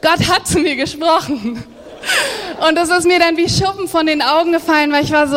Gott 0.00 0.26
hat 0.30 0.48
zu 0.48 0.58
mir 0.60 0.76
gesprochen. 0.76 1.62
Und 2.66 2.76
das 2.76 2.88
ist 2.88 3.06
mir 3.06 3.18
dann 3.18 3.36
wie 3.36 3.46
Schuppen 3.46 3.88
von 3.88 4.06
den 4.06 4.22
Augen 4.22 4.52
gefallen, 4.52 4.90
weil 4.90 5.04
ich 5.04 5.12
war 5.12 5.28
so, 5.28 5.36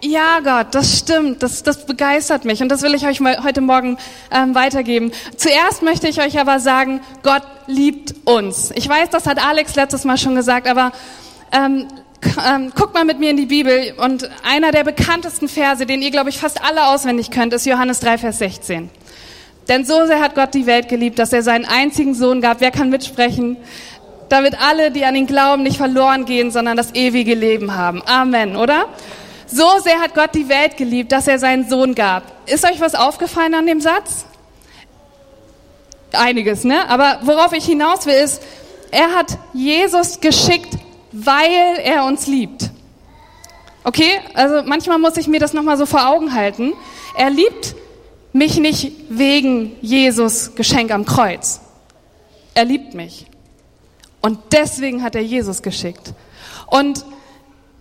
ja, 0.00 0.40
Gott, 0.40 0.74
das 0.74 0.98
stimmt. 0.98 1.42
Das, 1.42 1.62
das 1.62 1.84
begeistert 1.84 2.44
mich 2.44 2.62
und 2.62 2.68
das 2.68 2.82
will 2.82 2.94
ich 2.94 3.06
euch 3.06 3.20
mal 3.20 3.42
heute 3.42 3.60
Morgen 3.60 3.98
ähm, 4.30 4.54
weitergeben. 4.54 5.12
Zuerst 5.36 5.82
möchte 5.82 6.08
ich 6.08 6.20
euch 6.20 6.38
aber 6.38 6.60
sagen, 6.60 7.00
Gott 7.22 7.42
liebt 7.66 8.14
uns. 8.24 8.70
Ich 8.76 8.88
weiß, 8.88 9.10
das 9.10 9.26
hat 9.26 9.44
Alex 9.44 9.74
letztes 9.74 10.04
Mal 10.04 10.16
schon 10.16 10.34
gesagt, 10.34 10.68
aber 10.68 10.92
ähm, 11.52 11.88
ähm, 12.48 12.72
guckt 12.74 12.94
mal 12.94 13.04
mit 13.04 13.18
mir 13.18 13.30
in 13.30 13.36
die 13.36 13.46
Bibel 13.46 13.94
und 13.98 14.28
einer 14.44 14.70
der 14.70 14.84
bekanntesten 14.84 15.48
Verse, 15.48 15.84
den 15.84 16.02
ihr, 16.02 16.10
glaube 16.10 16.30
ich, 16.30 16.38
fast 16.38 16.62
alle 16.64 16.88
auswendig 16.88 17.30
könnt, 17.30 17.52
ist 17.52 17.66
Johannes 17.66 18.00
3, 18.00 18.18
Vers 18.18 18.38
16. 18.38 18.90
Denn 19.68 19.84
so 19.84 20.06
sehr 20.06 20.20
hat 20.20 20.34
Gott 20.34 20.54
die 20.54 20.66
Welt 20.66 20.88
geliebt, 20.88 21.18
dass 21.18 21.32
er 21.32 21.42
seinen 21.42 21.64
einzigen 21.64 22.14
Sohn 22.14 22.40
gab. 22.40 22.60
Wer 22.60 22.70
kann 22.70 22.88
mitsprechen? 22.88 23.56
Damit 24.28 24.54
alle, 24.60 24.90
die 24.90 25.04
an 25.04 25.14
ihn 25.14 25.26
glauben, 25.26 25.62
nicht 25.62 25.76
verloren 25.76 26.24
gehen, 26.24 26.50
sondern 26.50 26.76
das 26.76 26.94
ewige 26.94 27.34
Leben 27.34 27.76
haben. 27.76 28.02
Amen, 28.06 28.56
oder? 28.56 28.86
So 29.50 29.66
sehr 29.82 30.00
hat 30.00 30.14
Gott 30.14 30.34
die 30.34 30.48
Welt 30.48 30.76
geliebt, 30.76 31.12
dass 31.12 31.26
er 31.26 31.38
seinen 31.38 31.68
Sohn 31.68 31.94
gab. 31.94 32.22
Ist 32.48 32.64
euch 32.64 32.80
was 32.80 32.94
aufgefallen 32.94 33.54
an 33.54 33.66
dem 33.66 33.80
Satz? 33.80 34.26
Einiges, 36.12 36.64
ne? 36.64 36.88
Aber 36.88 37.20
worauf 37.22 37.52
ich 37.52 37.64
hinaus 37.64 38.06
will, 38.06 38.14
ist, 38.14 38.42
er 38.90 39.14
hat 39.14 39.38
Jesus 39.52 40.20
geschickt, 40.20 40.74
weil 41.12 41.78
er 41.82 42.04
uns 42.04 42.26
liebt. 42.26 42.70
Okay, 43.84 44.20
also 44.34 44.62
manchmal 44.66 44.98
muss 44.98 45.16
ich 45.16 45.28
mir 45.28 45.40
das 45.40 45.52
nochmal 45.54 45.78
so 45.78 45.86
vor 45.86 46.08
Augen 46.08 46.34
halten. 46.34 46.74
Er 47.16 47.30
liebt 47.30 47.74
mich 48.32 48.58
nicht 48.58 48.92
wegen 49.08 49.76
Jesus 49.80 50.54
Geschenk 50.54 50.90
am 50.90 51.04
Kreuz. 51.04 51.60
Er 52.54 52.64
liebt 52.64 52.94
mich. 52.94 53.26
Und 54.20 54.38
deswegen 54.52 55.02
hat 55.02 55.14
er 55.14 55.22
Jesus 55.22 55.62
geschickt. 55.62 56.12
Und 56.66 57.04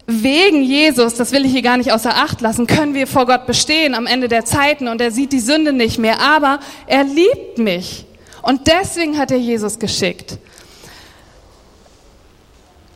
wegen 0.07 0.63
Jesus, 0.63 1.15
das 1.15 1.33
will 1.33 1.45
ich 1.45 1.51
hier 1.51 1.61
gar 1.61 1.75
nicht 1.75 1.91
außer 1.91 2.15
Acht 2.15 2.39
lassen, 2.39 2.65
können 2.65 2.93
wir 2.93 3.07
vor 3.07 3.25
Gott 3.25 3.45
bestehen 3.45 3.93
am 3.93 4.07
Ende 4.07 4.29
der 4.29 4.45
Zeiten 4.45 4.87
und 4.87 5.01
er 5.01 5.11
sieht 5.11 5.33
die 5.33 5.41
Sünde 5.41 5.73
nicht 5.73 5.99
mehr. 5.99 6.21
Aber 6.21 6.61
er 6.87 7.03
liebt 7.03 7.57
mich. 7.57 8.05
Und 8.41 8.67
deswegen 8.67 9.17
hat 9.17 9.31
er 9.31 9.37
Jesus 9.37 9.77
geschickt. 9.77 10.37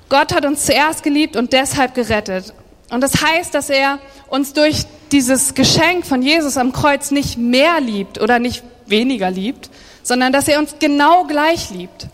Gott 0.08 0.34
hat 0.34 0.46
uns 0.46 0.66
zuerst 0.66 1.04
geliebt 1.04 1.36
und 1.36 1.52
deshalb 1.52 1.96
gerettet. 1.96 2.54
Und 2.90 3.02
das 3.02 3.22
heißt, 3.22 3.54
dass 3.54 3.70
er 3.70 4.00
uns 4.30 4.54
durch 4.54 4.84
dieses 5.12 5.54
Geschenk 5.54 6.06
von 6.06 6.22
Jesus 6.22 6.56
am 6.56 6.72
Kreuz 6.72 7.12
nicht 7.12 7.38
mehr 7.38 7.82
liebt 7.82 8.22
oder 8.22 8.40
nicht 8.40 8.64
weniger 8.86 9.30
liebt, 9.30 9.70
sondern 10.04 10.32
dass 10.32 10.48
er 10.48 10.60
uns 10.60 10.76
genau 10.80 11.26
gleich 11.26 11.70
liebt. 11.72 12.08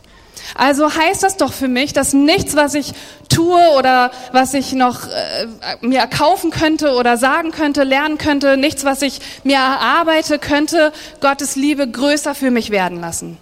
Also 0.55 0.93
heißt 0.93 1.23
das 1.23 1.37
doch 1.37 1.53
für 1.53 1.67
mich, 1.67 1.93
dass 1.93 2.13
nichts, 2.13 2.55
was 2.55 2.73
ich 2.73 2.93
tue 3.29 3.61
oder 3.77 4.11
was 4.31 4.53
ich 4.53 4.73
noch 4.73 5.07
äh, 5.07 5.47
mir 5.81 5.99
erkaufen 5.99 6.51
könnte 6.51 6.93
oder 6.93 7.17
sagen 7.17 7.51
könnte, 7.51 7.83
lernen 7.83 8.17
könnte, 8.17 8.57
nichts, 8.57 8.85
was 8.85 9.01
ich 9.01 9.19
mir 9.43 9.57
erarbeite, 9.57 10.39
könnte 10.39 10.93
Gottes 11.21 11.55
Liebe 11.55 11.89
größer 11.89 12.33
für 12.35 12.51
mich 12.51 12.69
werden 12.69 13.01
lassen. 13.01 13.37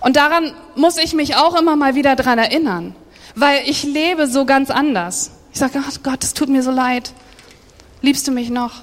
Und 0.00 0.16
daran 0.16 0.52
muss 0.76 0.98
ich 0.98 1.14
mich 1.14 1.36
auch 1.36 1.58
immer 1.58 1.76
mal 1.76 1.94
wieder 1.94 2.16
dran 2.16 2.38
erinnern, 2.38 2.94
weil 3.34 3.62
ich 3.66 3.82
lebe 3.82 4.26
so 4.26 4.44
ganz 4.44 4.70
anders. 4.70 5.32
Ich 5.52 5.58
sage, 5.58 5.78
oh 5.78 5.92
Gott, 6.02 6.22
es 6.22 6.34
tut 6.34 6.48
mir 6.48 6.62
so 6.62 6.70
leid. 6.70 7.12
Liebst 8.02 8.28
du 8.28 8.32
mich 8.32 8.50
noch? 8.50 8.82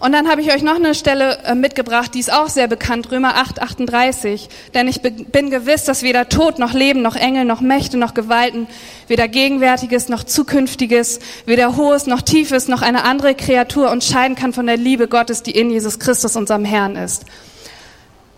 Und 0.00 0.12
dann 0.12 0.28
habe 0.28 0.40
ich 0.40 0.52
euch 0.52 0.62
noch 0.62 0.76
eine 0.76 0.94
Stelle 0.94 1.38
äh, 1.44 1.54
mitgebracht, 1.54 2.14
die 2.14 2.20
ist 2.20 2.32
auch 2.32 2.48
sehr 2.48 2.68
bekannt, 2.68 3.10
Römer 3.10 3.36
8, 3.36 3.60
38. 3.60 4.48
Denn 4.74 4.88
ich 4.88 5.00
bin 5.02 5.50
gewiss, 5.50 5.84
dass 5.84 6.02
weder 6.02 6.28
Tod 6.28 6.58
noch 6.58 6.72
Leben 6.72 7.02
noch 7.02 7.16
Engel 7.16 7.44
noch 7.44 7.60
Mächte 7.60 7.96
noch 7.96 8.14
Gewalten, 8.14 8.66
weder 9.08 9.28
Gegenwärtiges 9.28 10.08
noch 10.08 10.24
Zukünftiges, 10.24 11.20
weder 11.46 11.76
Hohes 11.76 12.06
noch 12.06 12.22
Tiefes 12.22 12.68
noch 12.68 12.82
eine 12.82 13.04
andere 13.04 13.34
Kreatur 13.34 13.90
uns 13.90 14.06
scheiden 14.06 14.36
kann 14.36 14.52
von 14.52 14.66
der 14.66 14.76
Liebe 14.76 15.08
Gottes, 15.08 15.42
die 15.42 15.52
in 15.52 15.70
Jesus 15.70 15.98
Christus, 15.98 16.36
unserem 16.36 16.64
Herrn 16.64 16.96
ist. 16.96 17.24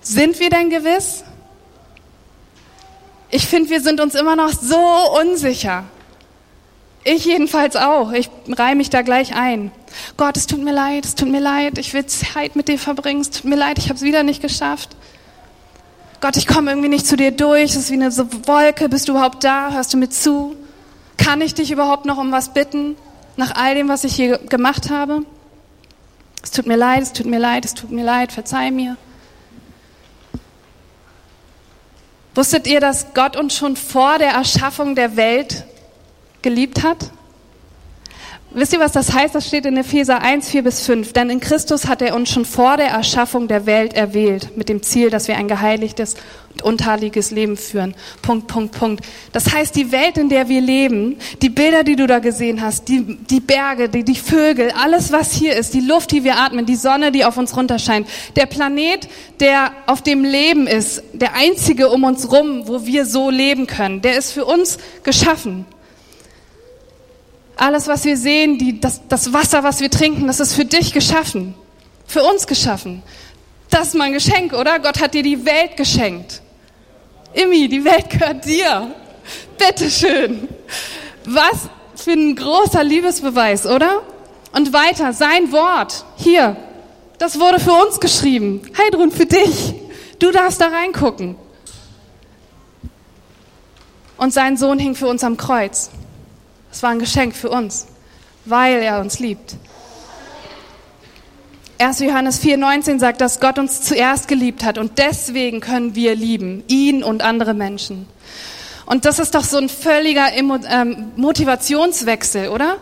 Sind 0.02 0.40
wir 0.40 0.50
denn 0.50 0.70
gewiss? 0.70 1.24
Ich 3.30 3.46
finde, 3.46 3.70
wir 3.70 3.80
sind 3.80 4.00
uns 4.00 4.14
immer 4.14 4.34
noch 4.34 4.52
so 4.52 4.80
unsicher. 5.20 5.84
Ich 7.04 7.24
jedenfalls 7.24 7.76
auch. 7.76 8.12
Ich 8.12 8.28
reihe 8.48 8.76
mich 8.76 8.90
da 8.90 9.02
gleich 9.02 9.34
ein. 9.34 9.72
Gott, 10.16 10.36
es 10.36 10.46
tut 10.46 10.62
mir 10.62 10.72
leid, 10.72 11.04
es 11.04 11.14
tut 11.14 11.28
mir 11.28 11.40
leid. 11.40 11.78
Ich 11.78 11.94
will 11.94 12.04
Zeit 12.06 12.56
mit 12.56 12.68
dir 12.68 12.78
verbringen. 12.78 13.22
Es 13.22 13.30
tut 13.30 13.44
mir 13.44 13.56
leid, 13.56 13.78
ich 13.78 13.84
habe 13.84 13.94
es 13.94 14.02
wieder 14.02 14.22
nicht 14.22 14.42
geschafft. 14.42 14.90
Gott, 16.20 16.36
ich 16.36 16.46
komme 16.46 16.70
irgendwie 16.70 16.90
nicht 16.90 17.06
zu 17.06 17.16
dir 17.16 17.30
durch. 17.30 17.70
Es 17.70 17.76
ist 17.76 17.90
wie 17.90 17.94
eine 17.94 18.10
so 18.10 18.26
Wolke. 18.46 18.90
Bist 18.90 19.08
du 19.08 19.12
überhaupt 19.12 19.42
da? 19.42 19.72
Hörst 19.72 19.94
du 19.94 19.96
mir 19.96 20.10
zu? 20.10 20.54
Kann 21.16 21.40
ich 21.40 21.54
dich 21.54 21.70
überhaupt 21.70 22.04
noch 22.04 22.18
um 22.18 22.32
was 22.32 22.52
bitten? 22.52 22.96
Nach 23.36 23.54
all 23.54 23.74
dem, 23.74 23.88
was 23.88 24.04
ich 24.04 24.14
hier 24.14 24.36
gemacht 24.36 24.90
habe? 24.90 25.24
Es 26.42 26.50
tut 26.50 26.66
mir 26.66 26.76
leid, 26.76 27.02
es 27.02 27.12
tut 27.14 27.26
mir 27.26 27.38
leid, 27.38 27.64
es 27.64 27.72
tut 27.72 27.90
mir 27.90 28.04
leid. 28.04 28.32
Verzeih 28.32 28.70
mir. 28.70 28.98
Wusstet 32.34 32.66
ihr, 32.66 32.80
dass 32.80 33.14
Gott 33.14 33.36
uns 33.36 33.56
schon 33.56 33.76
vor 33.76 34.18
der 34.18 34.32
Erschaffung 34.32 34.94
der 34.94 35.16
Welt 35.16 35.64
geliebt 36.42 36.82
hat? 36.82 37.10
Wisst 38.52 38.72
ihr, 38.72 38.80
was 38.80 38.90
das 38.90 39.12
heißt? 39.12 39.32
Das 39.32 39.46
steht 39.46 39.64
in 39.64 39.76
Epheser 39.76 40.22
1, 40.22 40.50
4 40.50 40.64
bis 40.64 40.84
5. 40.84 41.12
Denn 41.12 41.30
in 41.30 41.38
Christus 41.38 41.86
hat 41.86 42.02
er 42.02 42.16
uns 42.16 42.30
schon 42.30 42.44
vor 42.44 42.76
der 42.76 42.88
Erschaffung 42.88 43.46
der 43.46 43.64
Welt 43.64 43.94
erwählt, 43.94 44.56
mit 44.56 44.68
dem 44.68 44.82
Ziel, 44.82 45.08
dass 45.08 45.28
wir 45.28 45.36
ein 45.36 45.46
geheiligtes 45.46 46.16
und 46.54 46.62
untadeliges 46.62 47.30
Leben 47.30 47.56
führen. 47.56 47.94
Punkt, 48.22 48.48
Punkt, 48.48 48.76
Punkt. 48.76 49.06
Das 49.30 49.54
heißt, 49.54 49.76
die 49.76 49.92
Welt, 49.92 50.18
in 50.18 50.28
der 50.28 50.48
wir 50.48 50.60
leben, 50.60 51.16
die 51.42 51.48
Bilder, 51.48 51.84
die 51.84 51.94
du 51.94 52.08
da 52.08 52.18
gesehen 52.18 52.60
hast, 52.60 52.88
die, 52.88 53.18
die 53.18 53.38
Berge, 53.38 53.88
die, 53.88 54.02
die 54.02 54.16
Vögel, 54.16 54.72
alles, 54.72 55.12
was 55.12 55.32
hier 55.32 55.54
ist, 55.54 55.72
die 55.72 55.80
Luft, 55.80 56.10
die 56.10 56.24
wir 56.24 56.36
atmen, 56.36 56.66
die 56.66 56.74
Sonne, 56.74 57.12
die 57.12 57.24
auf 57.24 57.36
uns 57.36 57.56
runterscheint, 57.56 58.08
der 58.34 58.46
Planet, 58.46 59.08
der 59.38 59.70
auf 59.86 60.02
dem 60.02 60.24
Leben 60.24 60.66
ist, 60.66 61.04
der 61.12 61.34
einzige 61.34 61.88
um 61.88 62.02
uns 62.02 62.32
rum, 62.32 62.66
wo 62.66 62.84
wir 62.84 63.06
so 63.06 63.30
leben 63.30 63.68
können, 63.68 64.02
der 64.02 64.18
ist 64.18 64.32
für 64.32 64.44
uns 64.44 64.78
geschaffen. 65.04 65.66
Alles, 67.60 67.88
was 67.88 68.06
wir 68.06 68.16
sehen, 68.16 68.56
die, 68.56 68.80
das, 68.80 69.02
das 69.06 69.34
Wasser, 69.34 69.62
was 69.62 69.80
wir 69.80 69.90
trinken, 69.90 70.26
das 70.26 70.40
ist 70.40 70.54
für 70.54 70.64
dich 70.64 70.94
geschaffen. 70.94 71.54
Für 72.06 72.24
uns 72.24 72.46
geschaffen. 72.46 73.02
Das 73.68 73.88
ist 73.88 73.94
mein 73.96 74.14
Geschenk, 74.14 74.54
oder? 74.54 74.78
Gott 74.78 74.98
hat 74.98 75.12
dir 75.12 75.22
die 75.22 75.44
Welt 75.44 75.76
geschenkt. 75.76 76.40
Immi, 77.34 77.68
die 77.68 77.84
Welt 77.84 78.08
gehört 78.08 78.46
dir. 78.46 78.94
Bitteschön. 79.58 80.48
Was 81.26 81.68
für 81.96 82.12
ein 82.12 82.34
großer 82.34 82.82
Liebesbeweis, 82.82 83.66
oder? 83.66 84.04
Und 84.52 84.72
weiter, 84.72 85.12
sein 85.12 85.52
Wort. 85.52 86.06
Hier. 86.16 86.56
Das 87.18 87.38
wurde 87.38 87.60
für 87.60 87.74
uns 87.74 88.00
geschrieben. 88.00 88.62
Heidrun, 88.78 89.10
für 89.10 89.26
dich. 89.26 89.74
Du 90.18 90.30
darfst 90.30 90.62
da 90.62 90.68
reingucken. 90.68 91.36
Und 94.16 94.32
sein 94.32 94.56
Sohn 94.56 94.78
hing 94.78 94.94
für 94.94 95.08
uns 95.08 95.22
am 95.22 95.36
Kreuz. 95.36 95.90
Es 96.72 96.82
war 96.82 96.90
ein 96.90 96.98
Geschenk 96.98 97.34
für 97.34 97.50
uns, 97.50 97.86
weil 98.44 98.82
er 98.82 99.00
uns 99.00 99.18
liebt. 99.18 99.56
1. 101.78 102.00
Johannes 102.00 102.42
4,19 102.42 102.98
sagt, 102.98 103.20
dass 103.22 103.40
Gott 103.40 103.58
uns 103.58 103.80
zuerst 103.80 104.28
geliebt 104.28 104.64
hat 104.64 104.76
und 104.76 104.98
deswegen 104.98 105.60
können 105.60 105.94
wir 105.94 106.14
lieben, 106.14 106.62
ihn 106.68 107.02
und 107.02 107.22
andere 107.22 107.54
Menschen. 107.54 108.06
Und 108.84 109.04
das 109.06 109.18
ist 109.18 109.34
doch 109.34 109.44
so 109.44 109.56
ein 109.56 109.68
völliger 109.68 110.26
ähm, 110.32 111.12
Motivationswechsel, 111.16 112.48
oder? 112.48 112.76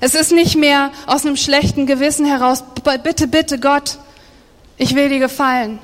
Es 0.00 0.14
ist 0.14 0.30
nicht 0.30 0.56
mehr 0.56 0.92
aus 1.06 1.26
einem 1.26 1.36
schlechten 1.36 1.86
Gewissen 1.86 2.24
heraus, 2.26 2.62
bitte, 3.02 3.26
bitte 3.26 3.58
Gott, 3.58 3.98
ich 4.76 4.94
will 4.94 5.08
dir 5.08 5.18
gefallen, 5.18 5.78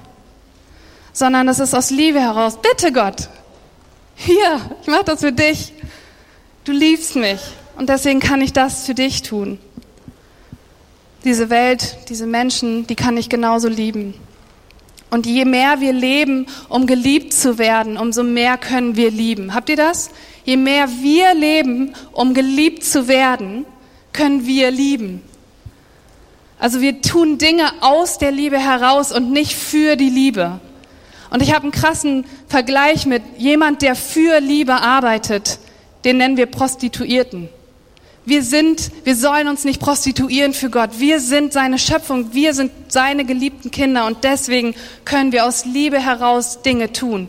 sondern 1.13 1.49
es 1.49 1.59
ist 1.59 1.75
aus 1.75 1.91
Liebe 1.91 2.21
heraus, 2.21 2.59
bitte 2.61 2.93
Gott, 2.93 3.29
hier, 4.15 4.61
ich 4.83 4.89
mache 4.89 5.05
das 5.05 5.21
für 5.21 5.33
dich. 5.33 5.73
Du 6.65 6.71
liebst 6.71 7.17
mich 7.17 7.41
und 7.77 7.89
deswegen 7.89 8.21
kann 8.21 8.41
ich 8.41 8.53
das 8.53 8.87
für 8.87 8.95
dich 8.95 9.23
tun. 9.23 9.59
Diese 11.25 11.51
Welt, 11.51 11.97
diese 12.09 12.25
Menschen, 12.25 12.87
die 12.87 12.95
kann 12.95 13.17
ich 13.17 13.29
genauso 13.29 13.67
lieben. 13.67 14.15
Und 15.11 15.27
je 15.27 15.45
mehr 15.45 15.81
wir 15.81 15.93
leben, 15.93 16.47
um 16.69 16.87
geliebt 16.87 17.33
zu 17.33 17.59
werden, 17.59 17.97
umso 17.97 18.23
mehr 18.23 18.59
können 18.59 18.95
wir 18.95 19.11
lieben. 19.11 19.55
Habt 19.55 19.71
ihr 19.71 19.77
das? 19.77 20.11
Je 20.45 20.57
mehr 20.57 20.89
wir 20.89 21.35
leben, 21.35 21.95
um 22.13 22.33
geliebt 22.33 22.85
zu 22.85 23.09
werden, 23.09 23.67
können 24.13 24.47
wir 24.47 24.71
lieben. 24.71 25.21
Also 26.61 26.81
wir 26.81 27.03
tun 27.03 27.39
Dinge 27.39 27.73
aus 27.81 28.19
der 28.19 28.31
Liebe 28.31 28.59
heraus 28.59 29.11
und 29.11 29.33
nicht 29.33 29.57
für 29.57 29.97
die 29.97 30.11
Liebe. 30.11 30.61
Und 31.31 31.43
ich 31.43 31.53
habe 31.53 31.65
einen 31.65 31.73
krassen 31.73 32.25
Vergleich 32.47 33.05
mit 33.05 33.23
jemand, 33.37 33.83
der 33.83 33.97
für 33.97 34.39
Liebe 34.39 34.75
arbeitet 34.75 35.59
den 36.05 36.19
nennen 36.19 36.37
wir 36.37 36.47
Prostituierten. 36.47 37.49
Wir 38.25 38.45
sind, 38.45 38.93
wir 39.05 39.17
sollen 39.17 39.49
uns 39.49 39.65
nicht 39.65 39.81
prostituieren 39.81 40.55
für 40.55 40.71
Gott. 40.71 40.91
Wir 40.99 41.19
sind 41.19 41.53
seine 41.53 41.79
Schöpfung. 41.79 42.33
Wir 42.33 42.55
sind 42.55 42.71
seine 42.89 43.25
geliebten 43.25 43.73
Kinder 43.73 44.07
und 44.07 44.23
deswegen 44.23 44.75
können 45.05 45.33
wir 45.33 45.45
aus 45.45 45.65
Liebe 45.65 45.99
heraus 45.99 46.63
Dinge 46.63 46.93
tun. 46.93 47.29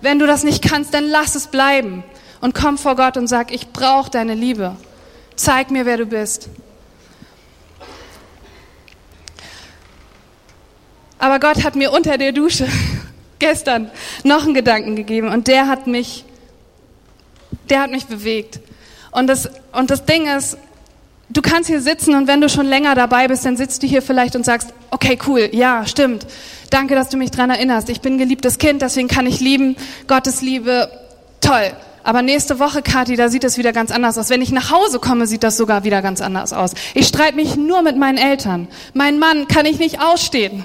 Wenn 0.00 0.18
du 0.18 0.26
das 0.26 0.42
nicht 0.42 0.68
kannst, 0.68 0.94
dann 0.94 1.06
lass 1.06 1.36
es 1.36 1.46
bleiben 1.46 2.02
und 2.40 2.54
komm 2.54 2.76
vor 2.76 2.96
Gott 2.96 3.16
und 3.16 3.28
sag, 3.28 3.54
ich 3.54 3.68
brauche 3.68 4.10
deine 4.10 4.34
Liebe. 4.34 4.76
Zeig 5.36 5.70
mir, 5.70 5.86
wer 5.86 5.96
du 5.96 6.06
bist. 6.06 6.48
Aber 11.20 11.38
Gott 11.38 11.62
hat 11.62 11.76
mir 11.76 11.92
unter 11.92 12.18
der 12.18 12.32
Dusche 12.32 12.66
gestern 13.38 13.92
noch 14.24 14.42
einen 14.42 14.54
Gedanken 14.54 14.96
gegeben 14.96 15.28
und 15.28 15.46
der 15.46 15.68
hat 15.68 15.86
mich 15.86 16.24
der 17.70 17.80
hat 17.80 17.90
mich 17.90 18.06
bewegt. 18.06 18.60
Und 19.10 19.26
das, 19.26 19.48
und 19.72 19.90
das 19.90 20.04
Ding 20.04 20.26
ist, 20.26 20.56
du 21.30 21.42
kannst 21.42 21.68
hier 21.68 21.80
sitzen 21.80 22.14
und 22.14 22.26
wenn 22.26 22.40
du 22.40 22.48
schon 22.48 22.66
länger 22.66 22.94
dabei 22.94 23.28
bist, 23.28 23.44
dann 23.44 23.56
sitzt 23.56 23.82
du 23.82 23.86
hier 23.86 24.02
vielleicht 24.02 24.36
und 24.36 24.44
sagst, 24.44 24.72
okay, 24.90 25.18
cool, 25.26 25.48
ja, 25.52 25.86
stimmt. 25.86 26.26
Danke, 26.70 26.94
dass 26.94 27.08
du 27.08 27.16
mich 27.16 27.30
dran 27.30 27.50
erinnerst. 27.50 27.88
Ich 27.90 28.00
bin 28.00 28.18
geliebtes 28.18 28.58
Kind, 28.58 28.82
deswegen 28.82 29.08
kann 29.08 29.26
ich 29.26 29.40
lieben. 29.40 29.76
Gottes 30.06 30.40
Liebe, 30.40 30.90
toll. 31.40 31.72
Aber 32.04 32.22
nächste 32.22 32.58
Woche, 32.58 32.82
Kathi, 32.82 33.16
da 33.16 33.28
sieht 33.28 33.44
es 33.44 33.58
wieder 33.58 33.72
ganz 33.72 33.90
anders 33.90 34.18
aus. 34.18 34.28
Wenn 34.28 34.42
ich 34.42 34.50
nach 34.50 34.70
Hause 34.70 34.98
komme, 34.98 35.26
sieht 35.26 35.44
das 35.44 35.56
sogar 35.56 35.84
wieder 35.84 36.02
ganz 36.02 36.20
anders 36.20 36.52
aus. 36.52 36.72
Ich 36.94 37.06
streite 37.06 37.36
mich 37.36 37.56
nur 37.56 37.82
mit 37.82 37.96
meinen 37.96 38.18
Eltern. 38.18 38.68
Mein 38.92 39.18
Mann 39.18 39.46
kann 39.46 39.66
ich 39.66 39.78
nicht 39.78 40.00
ausstehen. 40.00 40.64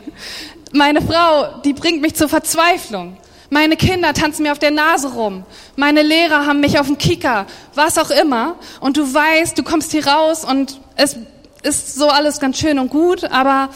Meine 0.74 1.02
Frau, 1.02 1.62
die 1.64 1.74
bringt 1.74 2.02
mich 2.02 2.16
zur 2.16 2.28
Verzweiflung. 2.28 3.18
Meine 3.50 3.78
Kinder 3.78 4.14
tanzen 4.14 4.44
mir 4.44 4.52
auf 4.52 4.60
der 4.60 4.72
Nase 4.72 5.14
rum. 5.14 5.44
Meine 5.76 6.02
Lehrer 6.02 6.46
haben 6.46 6.60
mich 6.60 6.80
auf 6.80 6.88
dem 6.88 6.98
Kicker. 6.98 7.46
Was 7.76 7.98
auch 7.98 8.10
immer. 8.10 8.56
Und 8.82 8.98
du 8.98 9.14
weißt, 9.14 9.58
du 9.58 9.64
kommst 9.64 9.92
hier 9.92 10.06
raus 10.06 10.44
und 10.44 10.82
es 10.96 11.16
ist 11.64 11.96
so 11.96 12.10
alles 12.10 12.40
ganz 12.40 12.58
schön 12.60 12.78
und 12.80 12.90
gut, 12.90 13.24
aber 13.26 13.70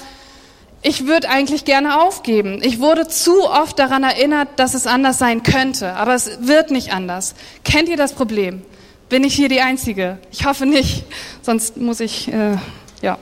ich 0.81 1.05
würde 1.05 1.29
eigentlich 1.29 1.63
gerne 1.63 2.01
aufgeben. 2.01 2.59
Ich 2.63 2.79
wurde 2.79 3.07
zu 3.07 3.49
oft 3.49 3.77
daran 3.77 4.03
erinnert, 4.03 4.49
dass 4.57 4.73
es 4.73 4.87
anders 4.87 5.19
sein 5.19 5.43
könnte, 5.43 5.93
aber 5.93 6.15
es 6.15 6.47
wird 6.47 6.71
nicht 6.71 6.91
anders. 6.91 7.35
Kennt 7.63 7.87
ihr 7.87 7.97
das 7.97 8.13
Problem? 8.13 8.63
Bin 9.07 9.23
ich 9.23 9.35
hier 9.35 9.49
die 9.49 9.61
Einzige? 9.61 10.17
Ich 10.31 10.45
hoffe 10.45 10.65
nicht, 10.65 11.03
sonst 11.41 11.77
muss 11.77 11.99
ich, 11.99 12.29
äh, 12.29 12.55
ja. 13.01 13.17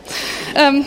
Ähm, 0.56 0.86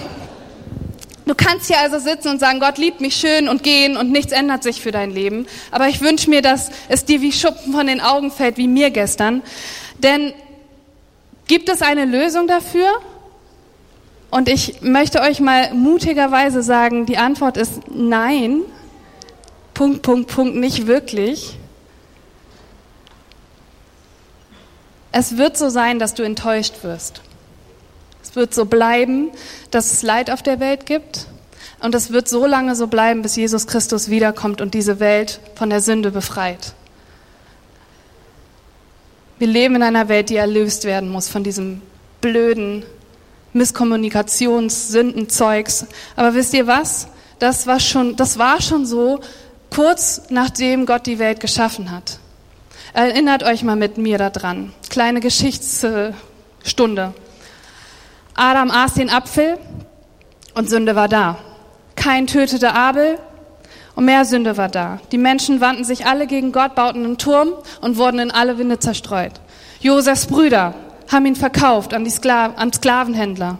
du 1.26 1.34
kannst 1.34 1.66
hier 1.66 1.78
also 1.80 1.98
sitzen 1.98 2.28
und 2.28 2.38
sagen, 2.38 2.60
Gott 2.60 2.78
liebt 2.78 3.00
mich 3.00 3.16
schön 3.16 3.48
und 3.48 3.62
gehen 3.62 3.96
und 3.96 4.10
nichts 4.10 4.32
ändert 4.32 4.62
sich 4.62 4.80
für 4.80 4.92
dein 4.92 5.10
Leben. 5.10 5.46
Aber 5.70 5.88
ich 5.88 6.00
wünsche 6.00 6.30
mir, 6.30 6.42
dass 6.42 6.70
es 6.88 7.04
dir 7.04 7.20
wie 7.20 7.32
Schuppen 7.32 7.72
von 7.72 7.86
den 7.86 8.00
Augen 8.00 8.30
fällt, 8.30 8.56
wie 8.56 8.68
mir 8.68 8.90
gestern. 8.90 9.42
Denn 9.98 10.32
gibt 11.46 11.68
es 11.68 11.82
eine 11.82 12.04
Lösung 12.04 12.46
dafür? 12.46 12.88
Und 14.30 14.48
ich 14.48 14.80
möchte 14.80 15.20
euch 15.20 15.40
mal 15.40 15.74
mutigerweise 15.74 16.62
sagen, 16.62 17.04
die 17.04 17.18
Antwort 17.18 17.56
ist 17.58 17.80
nein. 17.90 18.62
Punkt, 19.74 20.02
Punkt, 20.02 20.30
Punkt, 20.30 20.56
nicht 20.56 20.86
wirklich. 20.86 21.58
Es 25.12 25.36
wird 25.36 25.58
so 25.58 25.68
sein, 25.68 25.98
dass 25.98 26.14
du 26.14 26.22
enttäuscht 26.22 26.82
wirst. 26.82 27.20
Es 28.32 28.36
wird 28.36 28.54
so 28.54 28.64
bleiben, 28.64 29.30
dass 29.70 29.92
es 29.92 30.02
Leid 30.02 30.30
auf 30.30 30.42
der 30.42 30.58
Welt 30.58 30.86
gibt. 30.86 31.26
Und 31.80 31.94
es 31.94 32.12
wird 32.12 32.30
so 32.30 32.46
lange 32.46 32.74
so 32.74 32.86
bleiben, 32.86 33.20
bis 33.20 33.36
Jesus 33.36 33.66
Christus 33.66 34.08
wiederkommt 34.08 34.62
und 34.62 34.72
diese 34.72 35.00
Welt 35.00 35.38
von 35.54 35.68
der 35.68 35.82
Sünde 35.82 36.10
befreit. 36.10 36.72
Wir 39.38 39.48
leben 39.48 39.76
in 39.76 39.82
einer 39.82 40.08
Welt, 40.08 40.30
die 40.30 40.36
erlöst 40.36 40.84
werden 40.84 41.10
muss 41.10 41.28
von 41.28 41.44
diesem 41.44 41.82
blöden, 42.22 42.84
Misskommunikations, 43.52 44.88
Sündenzeugs. 44.88 45.84
Aber 46.16 46.32
wisst 46.32 46.54
ihr 46.54 46.66
was? 46.66 47.08
Das 47.38 47.66
war 47.66 47.80
schon, 47.80 48.16
das 48.16 48.38
war 48.38 48.62
schon 48.62 48.86
so 48.86 49.20
kurz 49.68 50.22
nachdem 50.30 50.86
Gott 50.86 51.04
die 51.04 51.18
Welt 51.18 51.40
geschaffen 51.40 51.90
hat. 51.90 52.18
Erinnert 52.94 53.42
euch 53.42 53.62
mal 53.62 53.76
mit 53.76 53.98
mir 53.98 54.16
daran. 54.16 54.72
Kleine 54.88 55.20
Geschichtsstunde. 55.20 57.12
Adam 58.34 58.70
aß 58.70 58.94
den 58.94 59.10
Apfel 59.10 59.58
und 60.54 60.68
Sünde 60.68 60.96
war 60.96 61.08
da. 61.08 61.38
Kein 61.96 62.26
tötete 62.26 62.74
Abel 62.74 63.18
und 63.94 64.06
mehr 64.06 64.24
Sünde 64.24 64.56
war 64.56 64.68
da. 64.68 65.00
Die 65.12 65.18
Menschen 65.18 65.60
wandten 65.60 65.84
sich 65.84 66.06
alle 66.06 66.26
gegen 66.26 66.52
Gott, 66.52 66.74
bauten 66.74 67.04
einen 67.04 67.18
Turm 67.18 67.52
und 67.80 67.96
wurden 67.96 68.18
in 68.18 68.30
alle 68.30 68.58
Winde 68.58 68.78
zerstreut. 68.78 69.32
Josefs 69.80 70.26
Brüder 70.26 70.74
haben 71.10 71.26
ihn 71.26 71.36
verkauft 71.36 71.92
an, 71.92 72.04
die 72.04 72.10
Skla 72.10 72.52
an 72.56 72.72
Sklavenhändler. 72.72 73.58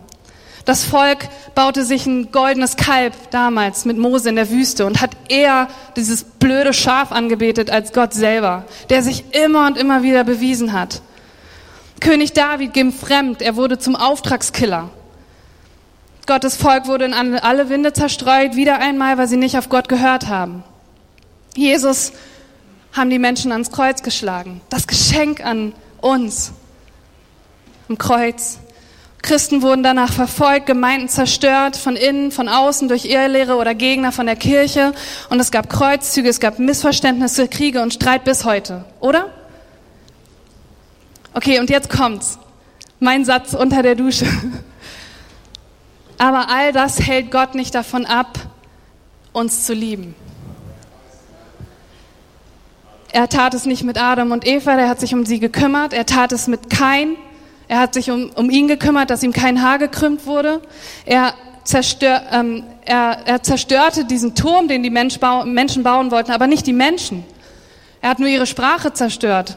Das 0.64 0.84
Volk 0.84 1.28
baute 1.54 1.84
sich 1.84 2.06
ein 2.06 2.30
goldenes 2.30 2.76
Kalb 2.76 3.14
damals 3.30 3.84
mit 3.84 3.98
Mose 3.98 4.28
in 4.28 4.36
der 4.36 4.48
Wüste 4.48 4.86
und 4.86 5.00
hat 5.00 5.10
eher 5.28 5.66
dieses 5.96 6.22
blöde 6.22 6.72
Schaf 6.72 7.10
angebetet 7.10 7.68
als 7.70 7.92
Gott 7.92 8.14
selber, 8.14 8.64
der 8.88 9.02
sich 9.02 9.24
immer 9.32 9.66
und 9.66 9.76
immer 9.76 10.04
wieder 10.04 10.22
bewiesen 10.22 10.72
hat. 10.72 11.02
König 12.02 12.32
David 12.32 12.74
ging 12.74 12.92
fremd, 12.92 13.42
er 13.42 13.54
wurde 13.54 13.78
zum 13.78 13.94
Auftragskiller. 13.94 14.90
Gottes 16.26 16.56
Volk 16.56 16.88
wurde 16.88 17.04
in 17.04 17.14
alle 17.14 17.68
Winde 17.68 17.92
zerstreut, 17.92 18.56
wieder 18.56 18.80
einmal, 18.80 19.18
weil 19.18 19.28
sie 19.28 19.36
nicht 19.36 19.56
auf 19.56 19.68
Gott 19.68 19.88
gehört 19.88 20.26
haben. 20.26 20.64
Jesus 21.54 22.12
haben 22.92 23.08
die 23.08 23.20
Menschen 23.20 23.52
ans 23.52 23.70
Kreuz 23.70 24.02
geschlagen. 24.02 24.60
Das 24.68 24.88
Geschenk 24.88 25.44
an 25.46 25.74
uns 26.00 26.52
am 27.88 27.98
Kreuz. 27.98 28.58
Christen 29.22 29.62
wurden 29.62 29.84
danach 29.84 30.12
verfolgt, 30.12 30.66
Gemeinden 30.66 31.08
zerstört, 31.08 31.76
von 31.76 31.94
innen, 31.94 32.32
von 32.32 32.48
außen, 32.48 32.88
durch 32.88 33.04
Irrlehre 33.04 33.54
oder 33.54 33.76
Gegner 33.76 34.10
von 34.10 34.26
der 34.26 34.34
Kirche. 34.34 34.92
Und 35.30 35.38
es 35.38 35.52
gab 35.52 35.70
Kreuzzüge, 35.70 36.28
es 36.28 36.40
gab 36.40 36.58
Missverständnisse, 36.58 37.46
Kriege 37.46 37.80
und 37.80 37.94
Streit 37.94 38.24
bis 38.24 38.44
heute, 38.44 38.84
oder? 38.98 39.30
Okay, 41.34 41.58
und 41.60 41.70
jetzt 41.70 41.88
kommt's. 41.88 42.38
Mein 43.00 43.24
Satz 43.24 43.54
unter 43.54 43.82
der 43.82 43.94
Dusche. 43.94 44.26
Aber 46.18 46.48
all 46.50 46.72
das 46.72 47.00
hält 47.00 47.30
Gott 47.30 47.54
nicht 47.54 47.74
davon 47.74 48.04
ab, 48.04 48.38
uns 49.32 49.64
zu 49.64 49.72
lieben. 49.72 50.14
Er 53.12 53.28
tat 53.28 53.54
es 53.54 53.66
nicht 53.66 53.82
mit 53.82 54.00
Adam 54.00 54.30
und 54.30 54.46
Eva, 54.46 54.76
der 54.76 54.88
hat 54.88 55.00
sich 55.00 55.14
um 55.14 55.26
sie 55.26 55.40
gekümmert. 55.40 55.92
Er 55.92 56.06
tat 56.06 56.32
es 56.32 56.48
mit 56.48 56.70
Kain, 56.70 57.16
er 57.66 57.80
hat 57.80 57.94
sich 57.94 58.10
um, 58.10 58.30
um 58.34 58.50
ihn 58.50 58.68
gekümmert, 58.68 59.10
dass 59.10 59.22
ihm 59.22 59.32
kein 59.32 59.62
Haar 59.62 59.78
gekrümmt 59.78 60.26
wurde. 60.26 60.60
Er, 61.06 61.34
zerstör, 61.64 62.22
ähm, 62.30 62.64
er, 62.84 63.18
er 63.24 63.42
zerstörte 63.42 64.04
diesen 64.04 64.34
Turm, 64.34 64.68
den 64.68 64.82
die 64.82 64.90
Mensch 64.90 65.18
bau, 65.18 65.44
Menschen 65.44 65.82
bauen 65.82 66.10
wollten, 66.10 66.30
aber 66.30 66.46
nicht 66.46 66.66
die 66.66 66.72
Menschen. 66.72 67.24
Er 68.00 68.10
hat 68.10 68.18
nur 68.18 68.28
ihre 68.28 68.46
Sprache 68.46 68.92
zerstört. 68.92 69.56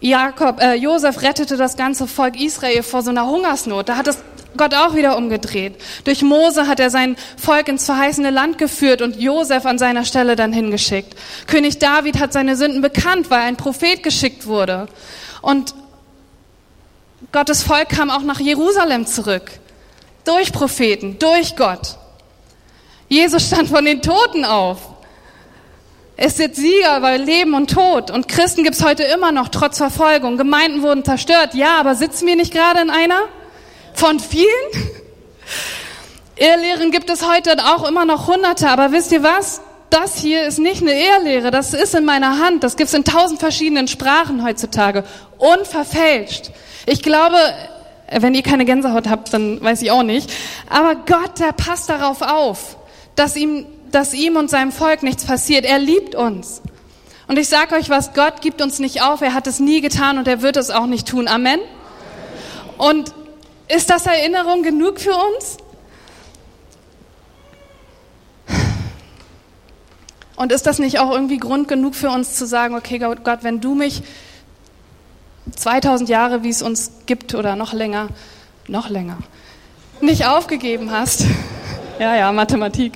Jakob, 0.00 0.60
äh, 0.60 0.74
Josef 0.74 1.20
rettete 1.20 1.56
das 1.56 1.76
ganze 1.76 2.06
Volk 2.06 2.40
Israel 2.40 2.82
vor 2.82 3.02
so 3.02 3.10
einer 3.10 3.26
Hungersnot. 3.26 3.88
Da 3.88 3.96
hat 3.96 4.08
es 4.08 4.18
Gott 4.56 4.74
auch 4.74 4.94
wieder 4.94 5.16
umgedreht. 5.16 5.80
Durch 6.04 6.22
Mose 6.22 6.66
hat 6.66 6.80
er 6.80 6.90
sein 6.90 7.16
Volk 7.36 7.68
ins 7.68 7.84
verheißene 7.84 8.30
Land 8.30 8.58
geführt 8.58 9.02
und 9.02 9.20
Josef 9.20 9.66
an 9.66 9.78
seiner 9.78 10.04
Stelle 10.04 10.36
dann 10.36 10.52
hingeschickt. 10.52 11.14
König 11.46 11.78
David 11.78 12.18
hat 12.18 12.32
seine 12.32 12.56
Sünden 12.56 12.80
bekannt, 12.80 13.30
weil 13.30 13.40
ein 13.40 13.56
Prophet 13.56 14.02
geschickt 14.02 14.46
wurde. 14.46 14.88
Und 15.42 15.74
Gottes 17.32 17.62
Volk 17.62 17.90
kam 17.90 18.10
auch 18.10 18.22
nach 18.22 18.40
Jerusalem 18.40 19.06
zurück. 19.06 19.50
Durch 20.24 20.52
Propheten, 20.52 21.18
durch 21.18 21.56
Gott. 21.56 21.96
Jesus 23.08 23.46
stand 23.46 23.68
von 23.68 23.84
den 23.84 24.02
Toten 24.02 24.44
auf. 24.44 24.89
Es 26.22 26.38
ist 26.38 26.56
Sieger 26.56 26.98
über 26.98 27.16
Leben 27.16 27.54
und 27.54 27.70
Tod. 27.70 28.10
Und 28.10 28.28
Christen 28.28 28.62
gibt 28.62 28.76
es 28.76 28.84
heute 28.84 29.04
immer 29.04 29.32
noch, 29.32 29.48
trotz 29.48 29.78
Verfolgung. 29.78 30.36
Gemeinden 30.36 30.82
wurden 30.82 31.02
zerstört. 31.02 31.54
Ja, 31.54 31.80
aber 31.80 31.94
sitzen 31.94 32.26
wir 32.26 32.36
nicht 32.36 32.52
gerade 32.52 32.82
in 32.82 32.90
einer? 32.90 33.20
Von 33.94 34.20
vielen? 34.20 34.44
Irrlehren 36.36 36.90
gibt 36.90 37.08
es 37.08 37.26
heute 37.26 37.56
auch 37.64 37.88
immer 37.88 38.04
noch 38.04 38.26
Hunderte. 38.26 38.68
Aber 38.68 38.92
wisst 38.92 39.12
ihr 39.12 39.22
was? 39.22 39.62
Das 39.88 40.18
hier 40.18 40.46
ist 40.46 40.58
nicht 40.58 40.82
eine 40.82 40.92
Irrlehre. 40.92 41.50
Das 41.50 41.72
ist 41.72 41.94
in 41.94 42.04
meiner 42.04 42.38
Hand. 42.38 42.64
Das 42.64 42.76
gibt 42.76 42.88
es 42.88 42.94
in 42.94 43.04
tausend 43.04 43.40
verschiedenen 43.40 43.88
Sprachen 43.88 44.44
heutzutage. 44.44 45.04
Unverfälscht. 45.38 46.50
Ich 46.84 47.02
glaube, 47.02 47.38
wenn 48.10 48.34
ihr 48.34 48.42
keine 48.42 48.66
Gänsehaut 48.66 49.08
habt, 49.08 49.32
dann 49.32 49.58
weiß 49.62 49.80
ich 49.80 49.90
auch 49.90 50.02
nicht. 50.02 50.30
Aber 50.68 50.96
Gott, 50.96 51.38
der 51.38 51.52
passt 51.52 51.88
darauf 51.88 52.20
auf, 52.20 52.76
dass 53.16 53.36
ihm, 53.36 53.64
dass 53.92 54.14
ihm 54.14 54.36
und 54.36 54.50
seinem 54.50 54.72
Volk 54.72 55.02
nichts 55.02 55.24
passiert. 55.24 55.64
Er 55.64 55.78
liebt 55.78 56.14
uns. 56.14 56.62
Und 57.28 57.38
ich 57.38 57.48
sage 57.48 57.74
euch 57.76 57.90
was, 57.90 58.12
Gott 58.12 58.40
gibt 58.40 58.60
uns 58.60 58.78
nicht 58.78 59.02
auf. 59.02 59.20
Er 59.20 59.34
hat 59.34 59.46
es 59.46 59.60
nie 59.60 59.80
getan 59.80 60.18
und 60.18 60.26
er 60.26 60.42
wird 60.42 60.56
es 60.56 60.70
auch 60.70 60.86
nicht 60.86 61.06
tun. 61.06 61.28
Amen. 61.28 61.60
Und 62.76 63.12
ist 63.68 63.90
das 63.90 64.06
Erinnerung 64.06 64.62
genug 64.62 64.98
für 64.98 65.14
uns? 65.14 65.58
Und 70.34 70.52
ist 70.52 70.66
das 70.66 70.78
nicht 70.78 70.98
auch 70.98 71.10
irgendwie 71.12 71.36
Grund 71.36 71.68
genug 71.68 71.94
für 71.94 72.08
uns 72.08 72.34
zu 72.34 72.46
sagen, 72.46 72.74
okay 72.74 72.98
Gott, 72.98 73.40
wenn 73.42 73.60
du 73.60 73.74
mich 73.74 74.02
2000 75.54 76.08
Jahre, 76.08 76.42
wie 76.42 76.48
es 76.48 76.62
uns 76.62 76.92
gibt 77.06 77.34
oder 77.34 77.56
noch 77.56 77.74
länger, 77.74 78.08
noch 78.66 78.88
länger, 78.88 79.18
nicht 80.00 80.26
aufgegeben 80.26 80.90
hast. 80.90 81.24
Ja, 82.00 82.16
ja, 82.16 82.32
Mathematik. 82.32 82.94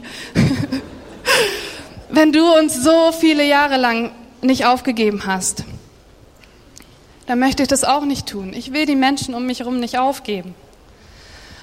Wenn 2.14 2.31
du 2.31 2.46
uns 2.57 2.77
so 2.77 3.11
viele 3.11 3.44
Jahre 3.44 3.77
lang 3.77 4.12
nicht 4.40 4.66
aufgegeben 4.66 5.27
hast, 5.27 5.64
dann 7.27 7.40
möchte 7.40 7.64
ich 7.64 7.68
das 7.68 7.83
auch 7.83 8.05
nicht 8.05 8.29
tun. 8.29 8.53
Ich 8.53 8.72
will 8.72 8.87
die 8.87 8.94
Menschen 8.94 9.35
um 9.35 9.46
mich 9.46 9.59
herum 9.59 9.81
nicht 9.81 9.98
aufgeben. 9.98 10.55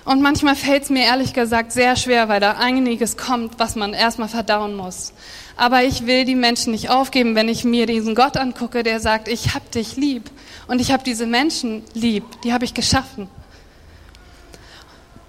Und 0.03 0.21
manchmal 0.21 0.57
fällt 0.57 0.83
es 0.83 0.89
mir 0.89 1.05
ehrlich 1.05 1.31
gesagt 1.31 1.71
sehr 1.71 1.95
schwer, 1.95 2.27
weil 2.27 2.41
da 2.41 2.57
einiges 2.57 3.15
kommt, 3.15 3.59
was 3.59 3.77
man 3.77 3.93
erstmal 3.93 4.27
verdauen 4.27 4.75
muss. 4.75 5.13
Aber 5.55 5.83
ich 5.83 6.05
will 6.05 6.25
die 6.25 6.35
Menschen 6.35 6.73
nicht 6.73 6.89
aufgeben, 6.89 7.33
wenn 7.33 7.47
ich 7.47 7.63
mir 7.63 7.85
diesen 7.85 8.13
Gott 8.13 8.35
angucke, 8.35 8.83
der 8.83 8.99
sagt, 8.99 9.29
ich 9.29 9.53
hab 9.53 9.71
dich 9.71 9.95
lieb 9.95 10.29
und 10.67 10.81
ich 10.81 10.91
habe 10.91 11.03
diese 11.05 11.27
Menschen 11.27 11.81
lieb, 11.93 12.25
die 12.43 12.51
habe 12.51 12.65
ich 12.65 12.73
geschaffen. 12.73 13.29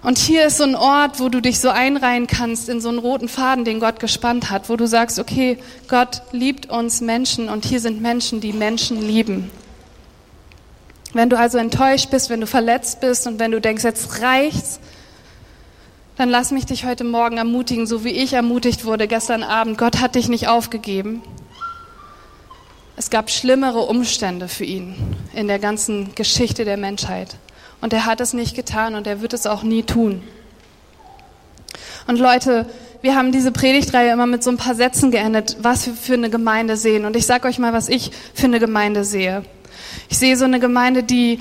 Und 0.03 0.17
hier 0.17 0.45
ist 0.45 0.57
so 0.57 0.65
ein 0.65 0.75
Ort, 0.75 1.21
wo 1.21 1.29
du 1.29 1.41
dich 1.41 1.61
so 1.61 1.69
einreihen 1.69 2.27
kannst 2.27 2.67
in 2.67 2.81
so 2.81 2.89
einen 2.89 2.99
roten 2.99 3.29
Faden, 3.29 3.63
den 3.63 3.79
Gott 3.79 4.01
gespannt 4.01 4.49
hat, 4.49 4.67
wo 4.67 4.75
du 4.75 4.85
sagst, 4.85 5.17
okay, 5.17 5.57
Gott 5.87 6.21
liebt 6.33 6.69
uns 6.69 6.99
Menschen 6.99 7.47
und 7.47 7.63
hier 7.63 7.79
sind 7.79 8.01
Menschen, 8.01 8.41
die 8.41 8.51
Menschen 8.51 9.01
lieben. 9.01 9.49
Wenn 11.13 11.29
du 11.29 11.37
also 11.37 11.57
enttäuscht 11.57 12.09
bist, 12.11 12.29
wenn 12.29 12.41
du 12.41 12.47
verletzt 12.47 12.99
bist 12.99 13.27
und 13.27 13.39
wenn 13.39 13.51
du 13.51 13.61
denkst, 13.61 13.83
jetzt 13.85 14.21
reicht's, 14.21 14.79
dann 16.17 16.29
lass 16.29 16.51
mich 16.51 16.65
dich 16.65 16.85
heute 16.85 17.05
Morgen 17.05 17.37
ermutigen, 17.37 17.87
so 17.87 18.03
wie 18.03 18.09
ich 18.09 18.33
ermutigt 18.33 18.83
wurde 18.83 19.07
gestern 19.07 19.41
Abend. 19.41 19.77
Gott 19.77 20.01
hat 20.01 20.15
dich 20.15 20.27
nicht 20.27 20.47
aufgegeben. 20.47 21.21
Es 22.97 23.09
gab 23.09 23.31
schlimmere 23.31 23.79
Umstände 23.79 24.47
für 24.47 24.65
ihn 24.65 24.95
in 25.33 25.47
der 25.47 25.59
ganzen 25.59 26.13
Geschichte 26.13 26.65
der 26.65 26.77
Menschheit. 26.77 27.37
Und 27.83 27.91
er 27.91 28.05
hat 28.05 28.21
es 28.21 28.31
nicht 28.31 28.55
getan 28.55 28.95
und 28.95 29.07
er 29.07 29.19
wird 29.19 29.33
es 29.33 29.45
auch 29.45 29.61
nie 29.61 29.83
tun. 29.83 30.23
Und 32.07 32.17
Leute, 32.17 32.65
wir 33.01 33.13
haben 33.13 33.33
diese 33.33 33.51
Predigtreihe 33.51 34.13
immer 34.13 34.25
mit 34.25 34.41
so 34.41 34.51
ein 34.51 34.55
paar 34.55 34.73
Sätzen 34.73 35.11
geendet, 35.11 35.57
was 35.59 35.85
wir 35.85 35.93
für 35.93 36.13
eine 36.13 36.29
Gemeinde 36.29 36.77
sehen. 36.77 37.03
Und 37.03 37.17
ich 37.17 37.25
sage 37.25 37.45
euch 37.45 37.59
mal, 37.59 37.73
was 37.73 37.89
ich 37.89 38.11
für 38.33 38.45
eine 38.45 38.61
Gemeinde 38.61 39.03
sehe. 39.03 39.43
Ich 40.07 40.17
sehe 40.17 40.37
so 40.37 40.45
eine 40.45 40.61
Gemeinde, 40.61 41.03
die, 41.03 41.39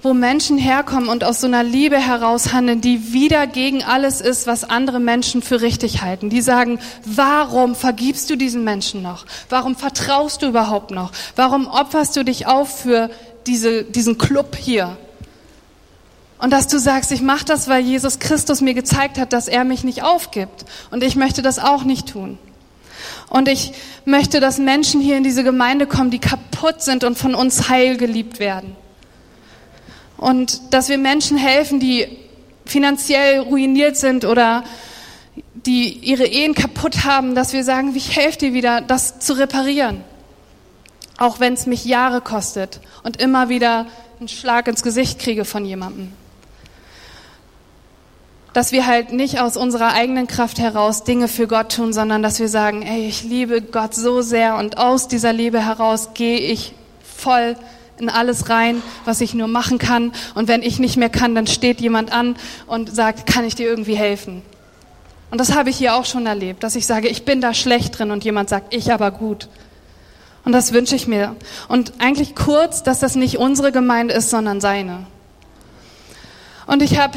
wo 0.00 0.14
Menschen 0.14 0.58
herkommen 0.58 1.08
und 1.08 1.24
aus 1.24 1.40
so 1.40 1.48
einer 1.48 1.64
Liebe 1.64 1.98
heraus 1.98 2.52
handeln, 2.52 2.80
die 2.80 3.12
wieder 3.12 3.48
gegen 3.48 3.82
alles 3.82 4.20
ist, 4.20 4.46
was 4.46 4.62
andere 4.62 5.00
Menschen 5.00 5.42
für 5.42 5.60
richtig 5.60 6.02
halten. 6.02 6.30
Die 6.30 6.40
sagen, 6.40 6.78
warum 7.04 7.74
vergibst 7.74 8.30
du 8.30 8.36
diesen 8.36 8.62
Menschen 8.62 9.02
noch? 9.02 9.26
Warum 9.48 9.74
vertraust 9.74 10.42
du 10.42 10.46
überhaupt 10.46 10.92
noch? 10.92 11.10
Warum 11.34 11.66
opferst 11.66 12.14
du 12.14 12.24
dich 12.24 12.46
auf 12.46 12.82
für 12.82 13.10
diese, 13.48 13.82
diesen 13.82 14.18
Club 14.18 14.54
hier? 14.54 14.96
Und 16.40 16.54
dass 16.54 16.68
du 16.68 16.78
sagst, 16.78 17.12
ich 17.12 17.20
mache 17.20 17.44
das, 17.44 17.68
weil 17.68 17.84
Jesus 17.84 18.18
Christus 18.18 18.62
mir 18.62 18.72
gezeigt 18.72 19.18
hat, 19.18 19.34
dass 19.34 19.46
er 19.46 19.64
mich 19.64 19.84
nicht 19.84 20.02
aufgibt. 20.02 20.64
Und 20.90 21.04
ich 21.04 21.14
möchte 21.14 21.42
das 21.42 21.58
auch 21.58 21.84
nicht 21.84 22.08
tun. 22.08 22.38
Und 23.28 23.46
ich 23.46 23.74
möchte, 24.06 24.40
dass 24.40 24.58
Menschen 24.58 25.02
hier 25.02 25.18
in 25.18 25.22
diese 25.22 25.44
Gemeinde 25.44 25.86
kommen, 25.86 26.10
die 26.10 26.18
kaputt 26.18 26.80
sind 26.80 27.04
und 27.04 27.18
von 27.18 27.34
uns 27.34 27.68
heil 27.68 27.98
geliebt 27.98 28.40
werden. 28.40 28.74
Und 30.16 30.72
dass 30.72 30.88
wir 30.88 30.96
Menschen 30.96 31.36
helfen, 31.36 31.78
die 31.78 32.06
finanziell 32.64 33.40
ruiniert 33.40 33.98
sind 33.98 34.24
oder 34.24 34.64
die 35.66 35.92
ihre 35.92 36.24
Ehen 36.24 36.54
kaputt 36.54 37.04
haben, 37.04 37.34
dass 37.34 37.52
wir 37.52 37.64
sagen, 37.64 37.94
ich 37.94 38.16
helfe 38.16 38.38
dir 38.38 38.54
wieder, 38.54 38.80
das 38.80 39.18
zu 39.18 39.34
reparieren. 39.34 40.02
Auch 41.18 41.38
wenn 41.38 41.52
es 41.52 41.66
mich 41.66 41.84
Jahre 41.84 42.22
kostet 42.22 42.80
und 43.02 43.20
immer 43.20 43.50
wieder 43.50 43.86
einen 44.18 44.28
Schlag 44.28 44.68
ins 44.68 44.82
Gesicht 44.82 45.18
kriege 45.18 45.44
von 45.44 45.66
jemandem 45.66 46.12
dass 48.52 48.72
wir 48.72 48.86
halt 48.86 49.12
nicht 49.12 49.40
aus 49.40 49.56
unserer 49.56 49.92
eigenen 49.92 50.26
Kraft 50.26 50.58
heraus 50.58 51.04
Dinge 51.04 51.28
für 51.28 51.46
Gott 51.46 51.74
tun, 51.74 51.92
sondern 51.92 52.22
dass 52.22 52.40
wir 52.40 52.48
sagen, 52.48 52.82
ey, 52.82 53.06
ich 53.06 53.22
liebe 53.22 53.62
Gott 53.62 53.94
so 53.94 54.22
sehr 54.22 54.56
und 54.56 54.78
aus 54.78 55.08
dieser 55.08 55.32
Liebe 55.32 55.64
heraus 55.64 56.10
gehe 56.14 56.38
ich 56.38 56.74
voll 57.02 57.56
in 57.98 58.08
alles 58.08 58.48
rein, 58.48 58.82
was 59.04 59.20
ich 59.20 59.34
nur 59.34 59.46
machen 59.46 59.78
kann. 59.78 60.12
Und 60.34 60.48
wenn 60.48 60.62
ich 60.62 60.78
nicht 60.78 60.96
mehr 60.96 61.10
kann, 61.10 61.34
dann 61.34 61.46
steht 61.46 61.80
jemand 61.80 62.12
an 62.12 62.36
und 62.66 62.94
sagt, 62.94 63.26
kann 63.26 63.44
ich 63.44 63.54
dir 63.54 63.68
irgendwie 63.68 63.94
helfen? 63.94 64.42
Und 65.30 65.38
das 65.38 65.54
habe 65.54 65.70
ich 65.70 65.76
hier 65.76 65.94
auch 65.94 66.04
schon 66.04 66.26
erlebt, 66.26 66.64
dass 66.64 66.74
ich 66.74 66.86
sage, 66.86 67.08
ich 67.08 67.24
bin 67.24 67.40
da 67.40 67.54
schlecht 67.54 67.98
drin 67.98 68.10
und 68.10 68.24
jemand 68.24 68.48
sagt, 68.48 68.74
ich 68.74 68.92
aber 68.92 69.12
gut. 69.12 69.48
Und 70.44 70.52
das 70.52 70.72
wünsche 70.72 70.96
ich 70.96 71.06
mir. 71.06 71.36
Und 71.68 71.92
eigentlich 72.00 72.34
kurz, 72.34 72.82
dass 72.82 72.98
das 72.98 73.14
nicht 73.14 73.38
unsere 73.38 73.70
Gemeinde 73.70 74.14
ist, 74.14 74.30
sondern 74.30 74.60
seine. 74.60 75.06
Und 76.66 76.82
ich 76.82 76.98
habe 76.98 77.16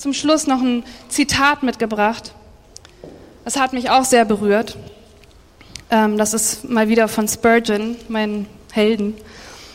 zum 0.00 0.14
Schluss 0.14 0.46
noch 0.46 0.62
ein 0.62 0.82
Zitat 1.10 1.62
mitgebracht. 1.62 2.32
Das 3.44 3.60
hat 3.60 3.74
mich 3.74 3.90
auch 3.90 4.04
sehr 4.04 4.24
berührt. 4.24 4.78
Ähm, 5.90 6.16
das 6.16 6.32
ist 6.32 6.68
mal 6.70 6.88
wieder 6.88 7.06
von 7.06 7.28
Spurgeon, 7.28 7.96
meinen 8.08 8.46
Helden. 8.72 9.14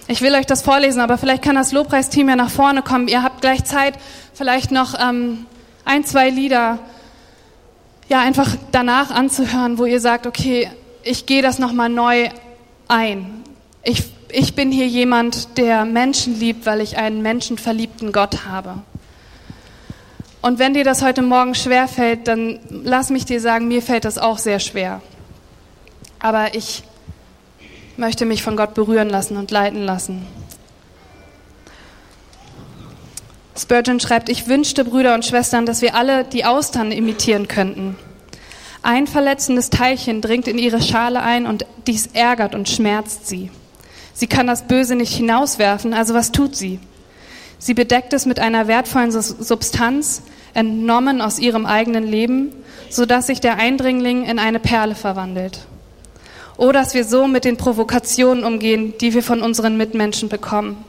Ich 0.08 0.22
will 0.22 0.34
euch 0.34 0.48
das 0.48 0.64
vorlesen, 0.64 1.00
aber 1.00 1.20
vielleicht 1.20 1.44
kann 1.44 1.54
das 1.54 1.72
Lobpreisteam 1.72 2.28
ja 2.28 2.36
nach 2.36 2.50
vorne 2.50 2.82
kommen. 2.82 3.08
Ihr 3.08 3.22
habt 3.22 3.42
gleich 3.42 3.66
Zeit, 3.66 4.00
vielleicht 4.34 4.72
noch 4.72 5.00
ähm, 5.00 5.46
ein, 5.84 6.04
zwei 6.06 6.32
Lieder 6.32 6.80
ja 8.10 8.20
einfach 8.20 8.50
danach 8.72 9.12
anzuhören, 9.12 9.78
wo 9.78 9.86
ihr 9.86 10.00
sagt, 10.00 10.26
okay, 10.26 10.72
ich 11.04 11.28
gehe 11.28 11.44
das 11.44 11.60
nochmal 11.60 11.90
neu 11.90 12.30
ein. 12.88 13.44
Ich, 13.84 14.04
ich 14.32 14.56
bin 14.56 14.72
hier 14.72 14.88
jemand, 14.88 15.60
der 15.60 15.86
Menschen 15.86 16.40
liebt, 16.40 16.66
weil 16.66 16.82
ich 16.82 16.98
einen 16.98 17.22
menschenverliebten 17.22 18.12
Gott 18.12 18.46
habe. 18.46 18.80
Und 20.46 20.60
wenn 20.60 20.76
dir 20.76 20.84
das 20.84 21.02
heute 21.02 21.24
Morgen 21.24 21.56
schwer 21.56 21.88
fällt, 21.88 22.28
dann 22.28 22.60
lass 22.70 23.10
mich 23.10 23.26
dir 23.26 23.42
sagen, 23.42 23.68
mir 23.68 23.82
fällt 23.82 24.06
das 24.06 24.20
auch 24.20 24.38
sehr 24.38 24.60
schwer. 24.60 25.02
Aber 26.20 26.54
ich 26.54 26.84
möchte 27.98 28.28
mich 28.28 28.44
von 28.44 28.56
Gott 28.56 28.76
berühren 28.76 29.10
lassen 29.10 29.38
und 29.38 29.50
leiten 29.50 29.82
lassen. 29.82 30.28
Spurgeon 33.58 34.00
schreibt, 34.00 34.30
ich 34.30 34.48
wünschte, 34.48 34.86
Brüder 34.86 35.16
und 35.16 35.26
Schwestern, 35.26 35.66
dass 35.66 35.82
wir 35.82 35.96
alle 35.96 36.24
die 36.24 36.46
Austern 36.46 36.92
imitieren 36.92 37.48
könnten. 37.48 37.96
Ein 38.84 39.08
verletzendes 39.08 39.72
Teilchen 39.72 40.22
dringt 40.22 40.48
in 40.48 40.60
ihre 40.60 40.80
Schale 40.80 41.24
ein 41.24 41.48
und 41.48 41.66
dies 41.88 42.10
ärgert 42.14 42.54
und 42.54 42.70
schmerzt 42.70 43.26
sie. 43.26 43.50
Sie 44.14 44.28
kann 44.28 44.46
das 44.46 44.68
Böse 44.68 44.94
nicht 44.94 45.16
hinauswerfen, 45.16 45.96
also 45.96 46.14
was 46.14 46.32
tut 46.32 46.56
sie? 46.56 46.80
Sie 47.58 47.74
bedeckt 47.74 48.14
es 48.14 48.28
mit 48.28 48.40
einer 48.40 48.68
wertvollen 48.68 49.12
Substanz, 49.12 50.22
entnommen 50.56 51.22
aus 51.22 51.38
ihrem 51.38 51.66
eigenen 51.66 52.08
Leben, 52.08 52.52
so 52.90 53.06
dass 53.06 53.28
sich 53.28 53.42
der 53.42 53.58
Eindringling 53.58 54.26
in 54.26 54.40
eine 54.40 54.60
Perle 54.60 54.96
verwandelt. 54.96 55.68
O, 56.58 56.72
dass 56.72 56.94
wir 56.94 57.04
so 57.04 57.28
mit 57.28 57.46
den 57.46 57.58
Provokationen 57.58 58.44
umgehen, 58.44 58.94
die 59.02 59.14
wir 59.14 59.22
von 59.22 59.42
unseren 59.42 59.78
Mitmenschen 59.78 60.30
bekommen, 60.30 60.84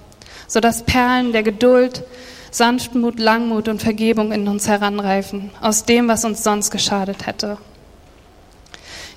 so 0.46 0.60
dass 0.60 0.84
Perlen 0.84 1.32
der 1.32 1.42
Geduld, 1.42 2.04
Sanftmut, 2.52 3.18
Langmut 3.18 3.68
und 3.68 3.82
Vergebung 3.82 4.30
in 4.32 4.46
uns 4.46 4.68
heranreifen, 4.68 5.50
aus 5.60 5.84
dem, 5.84 6.06
was 6.08 6.24
uns 6.24 6.44
sonst 6.44 6.70
geschadet 6.70 7.26
hätte. 7.26 7.58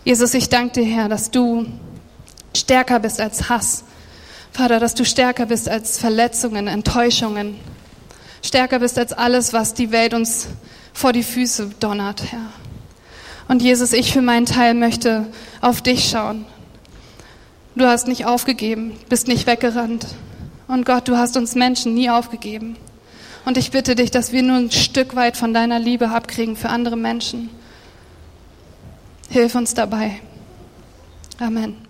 Jesus, 0.04 0.34
ich 0.34 0.50
danke 0.50 0.82
dir, 0.82 0.86
Herr, 0.86 1.10
dass 1.10 1.30
du 1.30 1.68
stärker 2.58 3.00
bist 3.00 3.22
als 3.22 3.50
Hass. 3.50 3.84
Vater, 4.52 4.80
dass 4.80 4.96
du 4.96 5.06
stärker 5.06 5.46
bist 5.46 5.70
als 5.70 6.00
Verletzungen, 6.00 6.68
Enttäuschungen, 6.68 7.56
stärker 8.42 8.80
bist 8.80 8.98
als 8.98 9.14
alles, 9.14 9.54
was 9.54 9.74
die 9.74 9.92
Welt 9.92 10.14
uns 10.14 10.48
vor 10.94 11.14
die 11.14 11.24
Füße 11.24 11.72
donnert, 11.80 12.32
Herr. 12.32 12.52
Und 13.48 13.62
Jesus, 13.62 13.94
ich 13.94 14.14
für 14.14 14.22
meinen 14.22 14.46
Teil 14.46 14.74
möchte 14.74 15.26
auf 15.62 15.82
dich 15.82 16.10
schauen. 16.10 16.46
Du 17.76 17.86
hast 17.86 18.08
nicht 18.08 18.26
aufgegeben, 18.26 18.98
bist 19.10 19.28
nicht 19.28 19.48
weggerannt. 19.48 20.06
Und 20.68 20.86
Gott, 20.86 21.08
du 21.08 21.18
hast 21.18 21.36
uns 21.36 21.56
Menschen 21.56 21.96
nie 21.96 22.10
aufgegeben. 22.10 22.76
Und 23.46 23.58
ich 23.58 23.72
bitte 23.72 23.96
dich, 23.96 24.12
dass 24.12 24.32
wir 24.32 24.44
nur 24.44 24.58
ein 24.58 24.72
Stück 24.72 25.16
weit 25.16 25.38
von 25.38 25.54
deiner 25.54 25.80
Liebe 25.80 26.10
abkriegen 26.10 26.56
für 26.56 26.70
andere 26.70 26.98
Menschen. 26.98 27.50
Hilf 29.30 29.56
uns 29.56 29.74
dabei. 29.74 30.20
Amen. 31.40 31.89